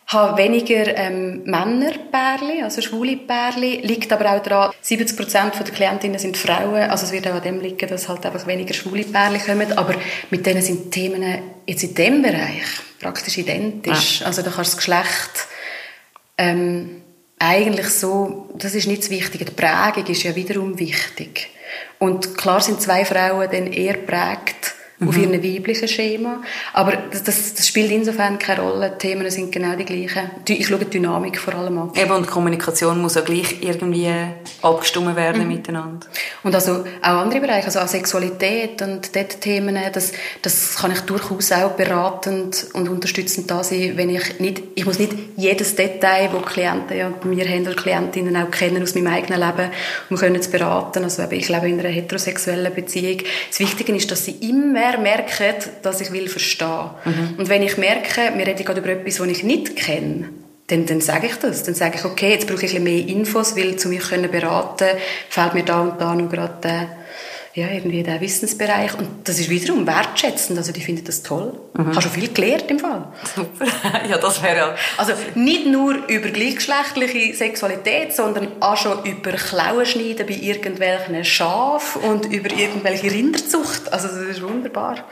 [0.07, 6.19] habe weniger ähm, Männerpärli, also schwule Pärli, liegt aber auch daran, 70 Prozent der Klientinnen
[6.19, 9.39] sind Frauen, also es wird auch an dem liegen, dass halt einfach weniger schwule Pärli
[9.39, 9.95] kommen, aber
[10.29, 12.65] mit denen sind die Themen jetzt in dem Bereich
[12.99, 14.19] praktisch identisch.
[14.19, 14.27] Ja.
[14.27, 15.47] Also da kannst du das Geschlecht
[16.37, 17.01] ähm,
[17.39, 19.45] eigentlich so, das ist nicht das Wichtige.
[19.45, 21.49] Die Prägung ist ja wiederum wichtig.
[21.99, 25.09] Und klar sind zwei Frauen dann eher prägt mhm.
[25.09, 26.41] auf ihrem weiblichen Schema.
[26.73, 28.91] Aber das, das, das, spielt insofern keine Rolle.
[28.91, 30.31] Die Themen sind genau die gleichen.
[30.47, 31.91] Ich schaue die Dynamik vor allem an.
[31.95, 34.11] Eben, und Kommunikation muss auch gleich irgendwie
[34.61, 35.47] abgestimmt werden mhm.
[35.47, 36.07] miteinander.
[36.43, 41.01] Und also auch andere Bereiche, also auch Sexualität und dort Themen, das, das kann ich
[41.01, 46.29] durchaus auch beratend und unterstützend da sein, wenn ich nicht, ich muss nicht jedes Detail,
[46.31, 49.71] das Klienten ja bei mir haben oder Klientinnen auch kennen aus meinem eigenen Leben,
[50.09, 51.03] um können zu beraten.
[51.03, 53.19] Also ich lebe in einer heterosexuellen Beziehung.
[53.49, 56.89] Das Wichtige ist, dass sie immer mehr merken, dass ich will verstehen.
[57.05, 57.35] Mhm.
[57.37, 60.29] Und wenn ich merke, wir reden gerade über etwas, das ich nicht kenne,
[60.67, 61.63] dann, dann sage ich das.
[61.63, 64.31] Dann sage ich, okay, jetzt brauche ich ein bisschen mehr Infos, weil zu mir können
[64.31, 64.87] beraten,
[65.29, 66.87] fällt mir da und da noch gerade,
[67.55, 68.97] ja, irgendwie der Wissensbereich.
[68.99, 70.57] Und das ist wiederum wertschätzend.
[70.57, 71.53] Also, die finden das toll.
[71.73, 71.95] Mhm.
[71.95, 73.07] Hast du viel gelernt im Fall?
[73.33, 73.65] Super.
[74.09, 74.75] ja, das wäre ja...
[74.97, 82.25] Also, nicht nur über gleichgeschlechtliche Sexualität, sondern auch schon über Klauenschneiden bei irgendwelchen Schafen und
[82.25, 83.91] über irgendwelche Rinderzucht.
[83.93, 85.05] Also, das ist wunderbar.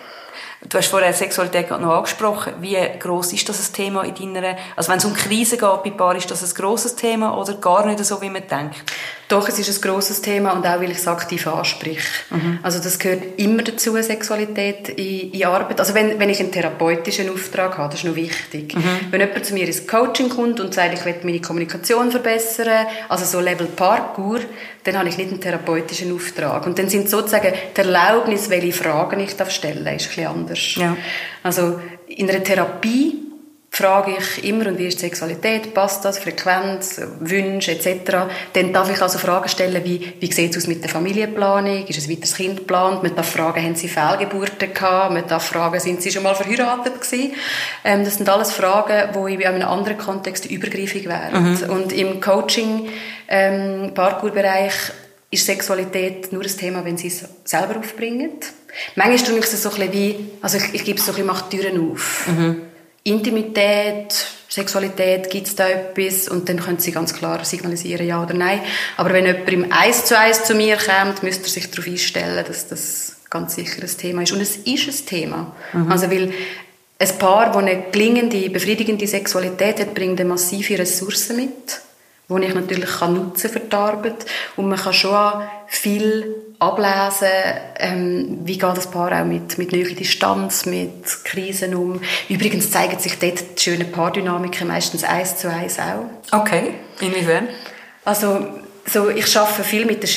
[0.70, 2.54] Du hast vorher Sexualität gerade noch angesprochen.
[2.62, 5.90] Wie groß ist das ein Thema in deiner, also wenn es um Krisen geht bei
[5.90, 8.84] Paaren, ist das ein grosses Thema oder gar nicht so, wie man denkt?
[9.28, 12.08] Doch, es ist ein grosses Thema und auch, weil ich es aktiv anspreche.
[12.30, 12.60] Mhm.
[12.62, 15.80] Also das gehört immer dazu, Sexualität in, in Arbeit.
[15.80, 18.76] Also wenn, wenn ich einen therapeutischen Auftrag habe, das ist noch wichtig.
[18.76, 18.84] Mhm.
[19.12, 23.26] Wenn jemand zu mir ins Coaching kommt und sagt, ich will meine Kommunikation verbessern, also
[23.26, 24.40] so Level Parkour,
[24.84, 26.66] dann habe ich nicht einen therapeutischen Auftrag.
[26.66, 30.76] Und dann sind sozusagen die Erlaubnis, welche Fragen ich stellen darf, ist ein bisschen anders.
[30.76, 30.98] Ja.
[31.42, 33.33] Also in einer Therapie
[33.76, 38.28] frage ich immer, und wie ist die Sexualität, passt das, Frequenz, Wünsche etc.
[38.54, 42.00] Dann darf ich also Fragen stellen, wie, wie sieht es aus mit der Familienplanung, ist
[42.00, 46.04] ein weiteres Kind geplant, man darf fragen, haben sie Fehlgeburten gehabt, man darf fragen, sind
[46.04, 47.34] sie schon mal verheiratet gewesen.
[47.84, 51.54] Ähm, das sind alles Fragen, die in einem anderen Kontext übergriffig wären.
[51.54, 51.70] Mhm.
[51.72, 52.90] Und im Coaching,
[53.28, 54.74] ähm, Parkour-Bereich
[55.32, 58.34] ist Sexualität nur ein Thema, wenn sie es selber aufbringen.
[58.96, 61.16] Manchmal tue ich es so ein bisschen wie, also ich, ich gebe es so ein
[61.16, 62.28] bisschen, mache Türen auf.
[62.28, 62.73] Mhm
[63.04, 64.14] Intimität,
[64.48, 66.30] Sexualität, gibt es da etwas?
[66.30, 68.62] Und dann können sie ganz klar signalisieren, ja oder nein.
[68.98, 72.46] Aber wenn jemand im Eis zu Eis zu mir kommt, müsste er sich darauf einstellen,
[72.48, 74.32] dass das ganz sicher ein Thema ist.
[74.32, 75.56] Und es ist ein Thema.
[75.74, 75.92] Mhm.
[75.92, 76.32] Also, weil
[77.00, 81.82] ein Paar, das eine gelingende, befriedigende Sexualität hat, bringt massive Ressourcen mit,
[82.30, 84.26] die ich natürlich kann nutzen für die Arbeit.
[84.56, 87.28] Und man kann schon viel ablesen,
[87.78, 92.02] ähm, wie geht das Paar auch mit, mit näherer Distanz, mit Krisen um.
[92.30, 96.40] Übrigens zeigen sich dort die schönen Paardynamiken meistens eins zu eins auch.
[96.40, 97.50] Okay, inwiefern?
[98.06, 98.48] Also,
[98.86, 100.08] so, ich arbeite viel mit der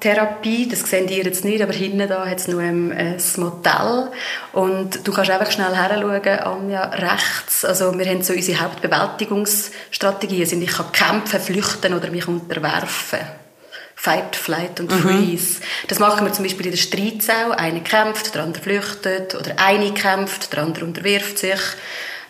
[0.00, 4.10] Schematherapie, das sehen ihr jetzt nicht, aber hinten da hat es noch ein, ein Modell
[4.52, 10.62] und du kannst einfach schnell heranschauen, Anja, rechts, also wir haben so unsere Hauptbewältigungsstrategien, sind
[10.62, 13.20] ich kann kämpfen, flüchten oder mich unterwerfen.
[13.94, 15.00] Fight, Flight und mhm.
[15.00, 15.58] Freeze.
[15.58, 15.64] Mhm.
[15.88, 17.50] Das machen wir zum Beispiel in der Streitsau.
[17.50, 19.34] Einer kämpft, der andere flüchtet.
[19.34, 21.60] Oder eine kämpft, der andere unterwirft sich.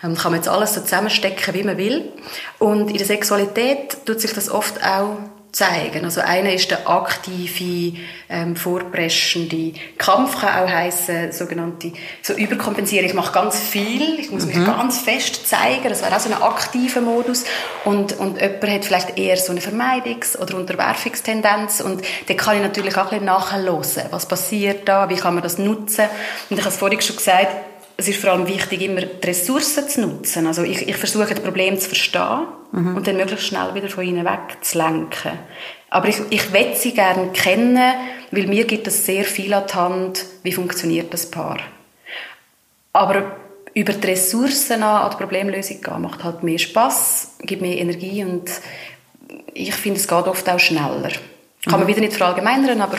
[0.02, 2.10] Ähm, kann man jetzt alles so zusammenstecken, wie man will.
[2.58, 5.18] Und in der Sexualität tut sich das oft auch
[5.52, 6.04] zeigen.
[6.04, 7.98] Also einer ist der aktive,
[8.28, 11.92] ähm, vorpreschende Kampf kann auch heißen sogenannte
[12.22, 13.06] so überkompensieren.
[13.06, 14.66] Ich mache ganz viel, ich muss mich mhm.
[14.66, 15.88] ganz fest zeigen.
[15.88, 17.44] Das wäre auch so ein aktiver Modus.
[17.84, 22.62] Und und jemand hat vielleicht eher so eine Vermeidungs- oder Unterwerfungstendenz und dann kann ich
[22.62, 26.06] natürlich auch ein bisschen nachhören, was passiert da, wie kann man das nutzen.
[26.48, 27.69] Und ich habe es vorhin schon gesagt,
[28.00, 30.46] es ist vor allem wichtig, immer die Ressourcen zu nutzen.
[30.46, 32.96] Also ich, ich versuche, das Problem zu verstehen mhm.
[32.96, 35.32] und dann möglichst schnell wieder von ihnen wegzulenken.
[35.90, 37.94] Aber ich, ich will sie gerne kennen,
[38.30, 41.58] weil mir gibt es sehr viel an die Hand, wie funktioniert das Paar.
[42.94, 43.36] Aber
[43.74, 48.50] über die Ressourcen an die Problemlösung gehen, macht halt mehr Spaß, gibt mehr Energie und
[49.52, 51.10] ich finde, es geht oft auch schneller.
[51.64, 51.88] Kann man mhm.
[51.88, 52.96] wieder nicht verallgemeinern, aber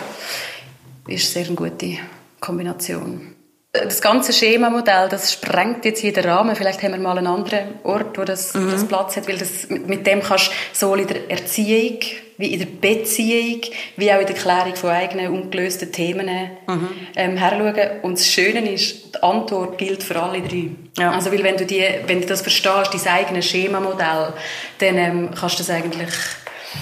[1.07, 1.97] ist sehr eine gute
[2.39, 3.30] Kombination
[3.73, 6.55] das ganze Schemamodell, das sprengt jetzt hier den Rahmen.
[6.57, 8.69] Vielleicht haben wir mal einen anderen Ort, wo das, mhm.
[8.69, 11.99] das Platz hat, weil das, mit dem kannst du sowohl in der Erziehung,
[12.37, 13.61] wie in der Beziehung,
[13.95, 16.27] wie auch in der Klärung von eigenen ungelösten Themen
[16.67, 16.89] mhm.
[17.15, 18.01] ähm, herschauen.
[18.01, 20.71] Und das Schöne ist, die Antwort gilt für alle drei.
[20.97, 21.11] Ja.
[21.11, 24.33] Also, weil wenn du, die, wenn du das verstehst, dein eigenes Schemamodell,
[24.79, 26.09] dann ähm, kannst du das eigentlich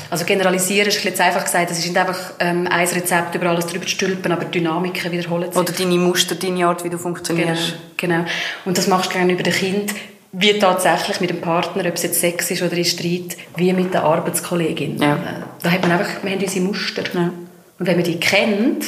[0.09, 3.67] also generalisieren ist jetzt einfach gesagt, es ist nicht einfach ähm, ein Rezept über alles
[3.67, 5.59] drüber zu stülpen, aber Dynamiken wiederholen sich.
[5.59, 7.75] Oder deine Muster, deine Art, wie du funktionierst.
[7.97, 8.29] Genau, genau.
[8.65, 9.93] Und das machst du gerne über das Kind,
[10.31, 13.93] wie tatsächlich mit dem Partner, ob es jetzt Sex ist oder in Streit, wie mit
[13.93, 14.97] der Arbeitskollegin.
[14.97, 15.15] Ja.
[15.15, 15.17] Äh,
[15.63, 17.03] da hat man einfach, wir haben unsere Muster.
[17.13, 17.31] Ja.
[17.79, 18.85] Und wenn man die kennt,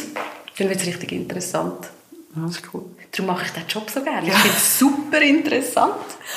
[0.58, 1.88] dann wird es richtig interessant.
[2.36, 2.86] Das ist cool.
[3.12, 4.26] Darum mache ich diesen Job so gerne.
[4.26, 4.34] Ja.
[4.34, 5.96] Ich finde es super interessant.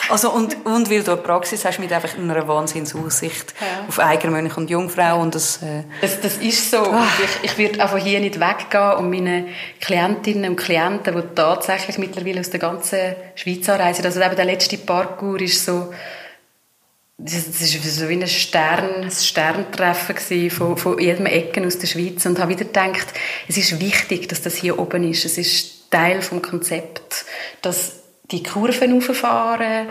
[0.09, 3.85] Also und, und weil du eine Praxis hast mit einfach einer Wahnsinnsaussicht ja.
[3.89, 6.20] auf Eigenmönch und Jungfrau und das, äh das...
[6.20, 6.79] Das ist so.
[6.79, 7.07] Ah.
[7.43, 9.47] Ich, ich würde einfach hier nicht weggehen und meine
[9.81, 14.77] Klientinnen und Klienten, die tatsächlich mittlerweile aus der ganzen Schweiz anreisen, also eben der letzte
[14.79, 15.93] Parkour ist so
[17.16, 22.27] das war so wie ein, Stern, ein Sterntreffen von, von jedem Ecken aus der Schweiz
[22.27, 23.07] und habe wieder gedacht,
[23.47, 25.25] es ist wichtig, dass das hier oben ist.
[25.25, 27.24] Es ist Teil vom Konzept,
[27.62, 28.01] dass
[28.32, 29.86] die Kurven rauffahren,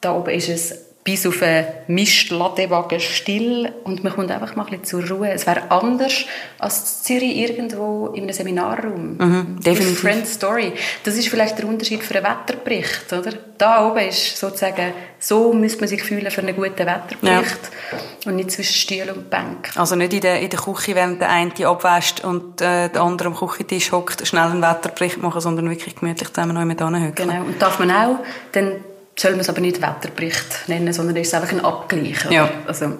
[0.00, 4.80] da oben ist es bis auf einen Mistladewagen still und man kommt einfach mal ein
[4.80, 5.32] bisschen zur Ruhe.
[5.32, 6.24] Es wäre anders
[6.60, 9.16] als Zürich irgendwo in einem Seminarraum.
[9.16, 10.00] Mhm, definitiv.
[10.00, 10.72] Friend Story.
[11.02, 13.32] Das ist vielleicht der Unterschied für einen Wetterbericht, oder?
[13.58, 17.98] Da oben ist sozusagen, so müsste man sich fühlen für einen guten Wetterbericht ja.
[18.26, 19.70] und nicht zwischen Stuhl und Bank.
[19.74, 23.28] Also nicht in der, in der Küche, während der eine abwäscht und äh, der andere
[23.28, 26.78] am Küchentisch hockt, schnell einen Wetterbericht machen, sondern wirklich gemütlich zusammen noch mit.
[26.78, 27.40] Genau.
[27.40, 28.18] Und darf man auch
[28.52, 28.76] dann
[29.16, 32.24] soll man es aber nicht Wetterbericht nennen, sondern es ist einfach ein Abgleich.
[32.30, 32.48] Ja.
[32.66, 32.98] Also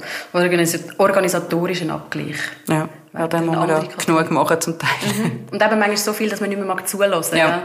[0.99, 2.37] organisatorisch ein Abgleich.
[2.69, 4.89] Ja, ja dann muss man ja genug machen zum Teil.
[5.03, 5.49] Mhm.
[5.51, 7.37] Und eben manchmal so viel, dass man nicht mehr mag zulassen.
[7.37, 7.49] Ja.
[7.49, 7.63] ja.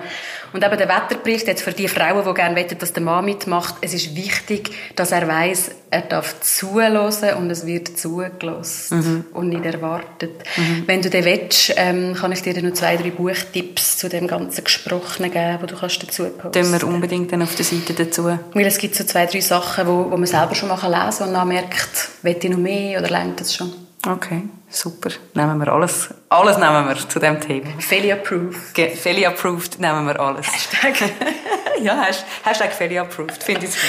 [0.54, 3.76] Und eben der Wetterbericht jetzt für die Frauen, die gerne wollen, dass der Mann mitmacht,
[3.82, 9.26] es ist wichtig, dass er weiß, er darf zulassen und es wird zugelassen mhm.
[9.34, 10.44] und nicht erwartet.
[10.56, 10.84] Mhm.
[10.86, 14.64] Wenn du den willst, ähm, kann ich dir noch zwei, drei Buchtipps zu dem ganzen
[14.64, 16.52] Gesprochenen geben, die du kannst dazu posten.
[16.52, 18.26] Tun wir unbedingt dann auf der Seite dazu.
[18.26, 21.28] Weil es gibt so zwei, drei Sachen, wo, wo man selber schon mal lesen kann
[21.28, 23.87] und dann merkt, will ich noch mehr oder lernt das schon.
[24.08, 25.10] Okay, super.
[25.34, 26.14] Nehmen wir alles.
[26.30, 27.68] Alles nehmen wir zu dem Thema.
[27.80, 28.74] Feli approved.
[28.74, 30.48] Ge Feli approved nehmen wir alles.
[30.48, 31.12] Hashtag.
[31.82, 32.08] ja,
[32.44, 33.44] Hashtag Feli approved.
[33.44, 33.82] Finde ich gut.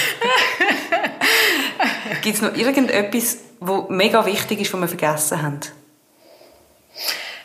[2.21, 5.59] Gibt es noch irgendetwas, was mega wichtig ist, was wir vergessen haben?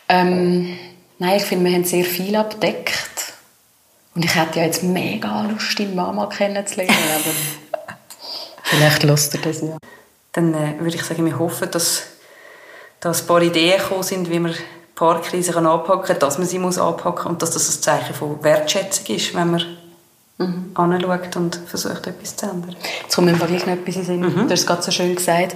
[0.09, 0.77] Ähm,
[1.19, 3.35] nein, ich finde, wir haben sehr viel abdeckt.
[4.17, 7.95] Und ich hätte ja jetzt mega Lust, deine Mama kennenzulernen, aber
[8.63, 9.77] vielleicht lust du das ja.
[10.33, 12.14] Dann äh, würde ich sagen, wir hoffen, dass
[13.05, 14.55] dass ein paar Ideen gekommen sind, wie man
[14.95, 18.43] Paarkrise anpacken kann, dass man sie muss anpacken muss und dass das ein Zeichen von
[18.43, 19.65] Wertschätzung ist, wenn man
[20.39, 20.71] mhm.
[20.75, 22.75] anschaut und versucht, etwas zu ändern.
[23.03, 24.21] Jetzt kommt mir gleich noch etwas in Sinn.
[24.21, 24.35] Mhm.
[24.35, 25.55] Du hast es gerade so schön gesagt.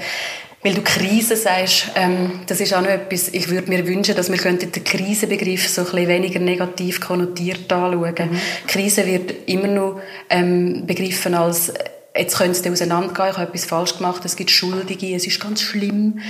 [0.62, 4.30] Weil du Krise sagst, ähm, das ist auch noch etwas, ich würde mir wünschen, dass
[4.30, 8.14] wir den Krisenbegriff so ein bisschen weniger negativ konnotiert anschauen.
[8.30, 8.40] Mhm.
[8.66, 11.72] Krise wird immer noch ähm, begriffen als,
[12.14, 15.62] jetzt könnte es auseinandergehen, ich habe etwas falsch gemacht, es gibt Schuldige, es ist ganz
[15.62, 16.20] schlimm.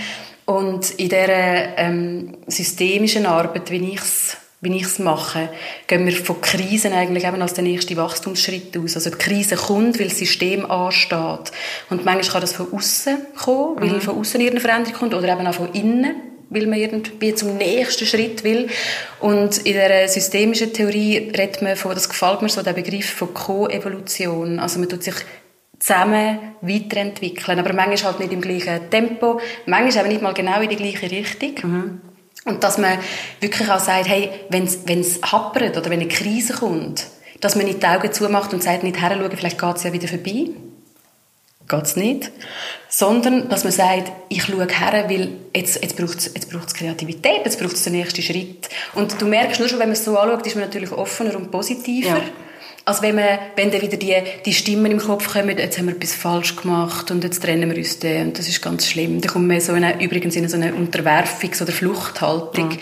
[0.48, 5.50] Und in dieser ähm, systemischen Arbeit, wie ich es wie ich es mache,
[5.86, 8.96] gehen wir von Krisen eigentlich eben als der nächste Wachstumsschritt aus.
[8.96, 11.52] Also die Krise kommt, weil das System ansteht.
[11.90, 14.00] Und manchmal kann das von außen kommen, weil mhm.
[14.00, 16.16] von außen irgendeine Veränderung kommt, oder eben auch von innen,
[16.48, 18.68] weil man irgendwie zum nächsten Schritt will.
[19.20, 23.34] Und in der systemischen Theorie redet man von, das gefällt mir so, der Begriff von
[23.34, 24.58] Co-Evolution.
[24.58, 25.14] Also man tut sich
[25.78, 27.58] zusammen weiterentwickeln.
[27.58, 31.10] Aber manchmal halt nicht im gleichen Tempo, manchmal aber nicht mal genau in die gleiche
[31.10, 31.54] Richtung.
[31.62, 32.00] Mhm.
[32.44, 32.98] Und dass man
[33.40, 37.06] wirklich auch sagt, hey, wenn es happert oder wenn eine Krise kommt,
[37.40, 40.08] dass man nicht die Augen zumacht und sagt, nicht herschauen, vielleicht geht es ja wieder
[40.08, 40.46] vorbei.
[41.68, 42.30] Geht es nicht.
[42.88, 47.42] Sondern, dass man sagt, ich schaue her, weil jetzt, jetzt braucht es jetzt braucht's Kreativität,
[47.44, 48.70] jetzt braucht es den nächsten Schritt.
[48.94, 51.50] Und du merkst nur schon, wenn man es so anschaut, ist man natürlich offener und
[51.50, 52.16] positiver.
[52.16, 52.22] Ja
[52.88, 54.14] als wenn, man, wenn dann wieder die,
[54.46, 57.76] die Stimmen im Kopf kommen, jetzt haben wir etwas falsch gemacht und jetzt trennen wir
[57.76, 59.20] uns dann und das ist ganz schlimm.
[59.20, 62.78] Da kommt man so eine, übrigens in so eine Unterwerfungs- oder Fluchthaltung mhm.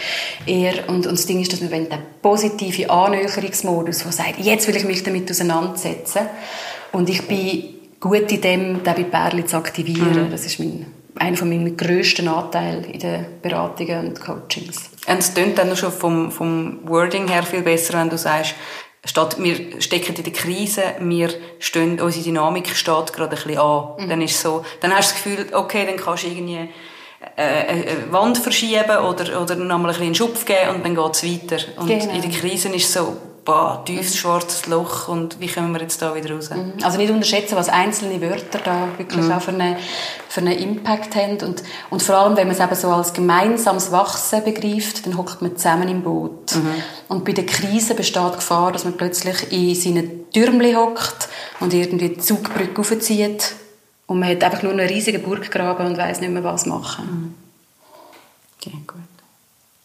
[0.47, 0.89] eher.
[0.89, 1.89] Und, und das Ding ist, dass man den
[2.23, 6.23] positiven Annäherungsmodus, der sagt, jetzt will ich mich damit auseinandersetzen
[6.93, 7.65] und ich bin
[7.99, 10.29] gut in dem, den bei Pärli zu aktivieren.
[10.29, 10.31] Mhm.
[10.31, 10.87] Das ist mein,
[11.17, 14.89] einer von meinen grössten Anteilen in den Beratungen und Coachings.
[15.09, 18.55] Und es klingt dann schon vom, vom Wording her viel besser, wenn du sagst,
[19.07, 23.95] statt wir stecken in der Krise, wir stehen, unsere Dynamik steht gerade ein bisschen an.
[23.99, 24.09] Mhm.
[24.09, 26.69] Dann ist so, dann hast du das Gefühl, okay, dann kannst du irgendwie
[27.37, 31.25] äh, eine Wand verschieben oder, oder nochmal ein bisschen einen Schupf geben und dann geht's
[31.25, 31.65] weiter.
[31.79, 32.13] Und genau.
[32.13, 33.17] in der Krise ist so,
[33.47, 34.19] boah, tiefes mhm.
[34.19, 36.51] schwarzes Loch und wie kommen wir jetzt da wieder raus?
[36.51, 36.75] Mhm.
[36.83, 39.33] Also nicht unterschätzen, was einzelne Wörter da wirklich mhm.
[39.33, 39.77] auch für einen,
[40.29, 43.91] für einen Impact haben und, und vor allem, wenn man es eben so als gemeinsames
[43.93, 46.57] Wachsen begreift, dann hockt man zusammen im Boot.
[46.57, 46.75] Mhm.
[47.09, 51.29] Und bei der Krise besteht die Gefahr, dass man plötzlich in seinen Türmchen hockt
[51.61, 53.55] und irgendwie die Zugbrücke aufzieht
[54.09, 57.07] und man hat einfach nur einen riesigen Burggraben und weiß nicht mehr, was machen.
[57.07, 57.35] Mhm.
[58.59, 59.01] Okay, gut.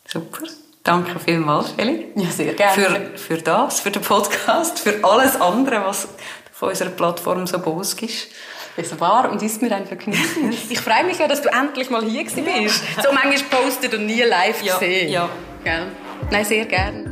[0.08, 0.48] Super.
[0.84, 2.08] Danke vielmals, Feli.
[2.16, 2.74] Ja, sehr gerne.
[2.74, 6.08] Für, für das, für den Podcast, für alles andere, was
[6.52, 8.30] von unserer Plattform so bos ist.
[8.78, 10.56] Es war und ist mir ein Vergnügen.
[10.70, 12.46] ich freue mich ja, dass du endlich mal hier bist.
[12.46, 13.04] Ja.
[13.04, 15.12] So manchmal postet und nie live ja, gesehen.
[15.12, 15.30] Ja.
[15.64, 15.88] Gell?
[16.32, 17.12] Nein, sehr gerne.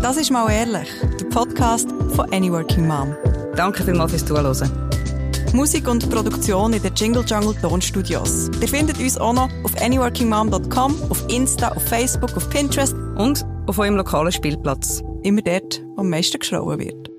[0.00, 0.88] Das ist mal ehrlich,
[1.20, 3.16] der Podcast von Any Working Mom.
[3.56, 4.91] Danke vielmals fürs Zuhören.
[5.52, 8.50] Musik und Produktion in den Jingle Jungle Tonstudios.
[8.60, 13.78] Ihr findet uns auch noch auf anyworkingmom.com, auf Insta, auf Facebook, auf Pinterest und auf
[13.78, 15.02] eurem lokalen Spielplatz.
[15.22, 17.11] Immer dort, wo am meisten geschrauen wird.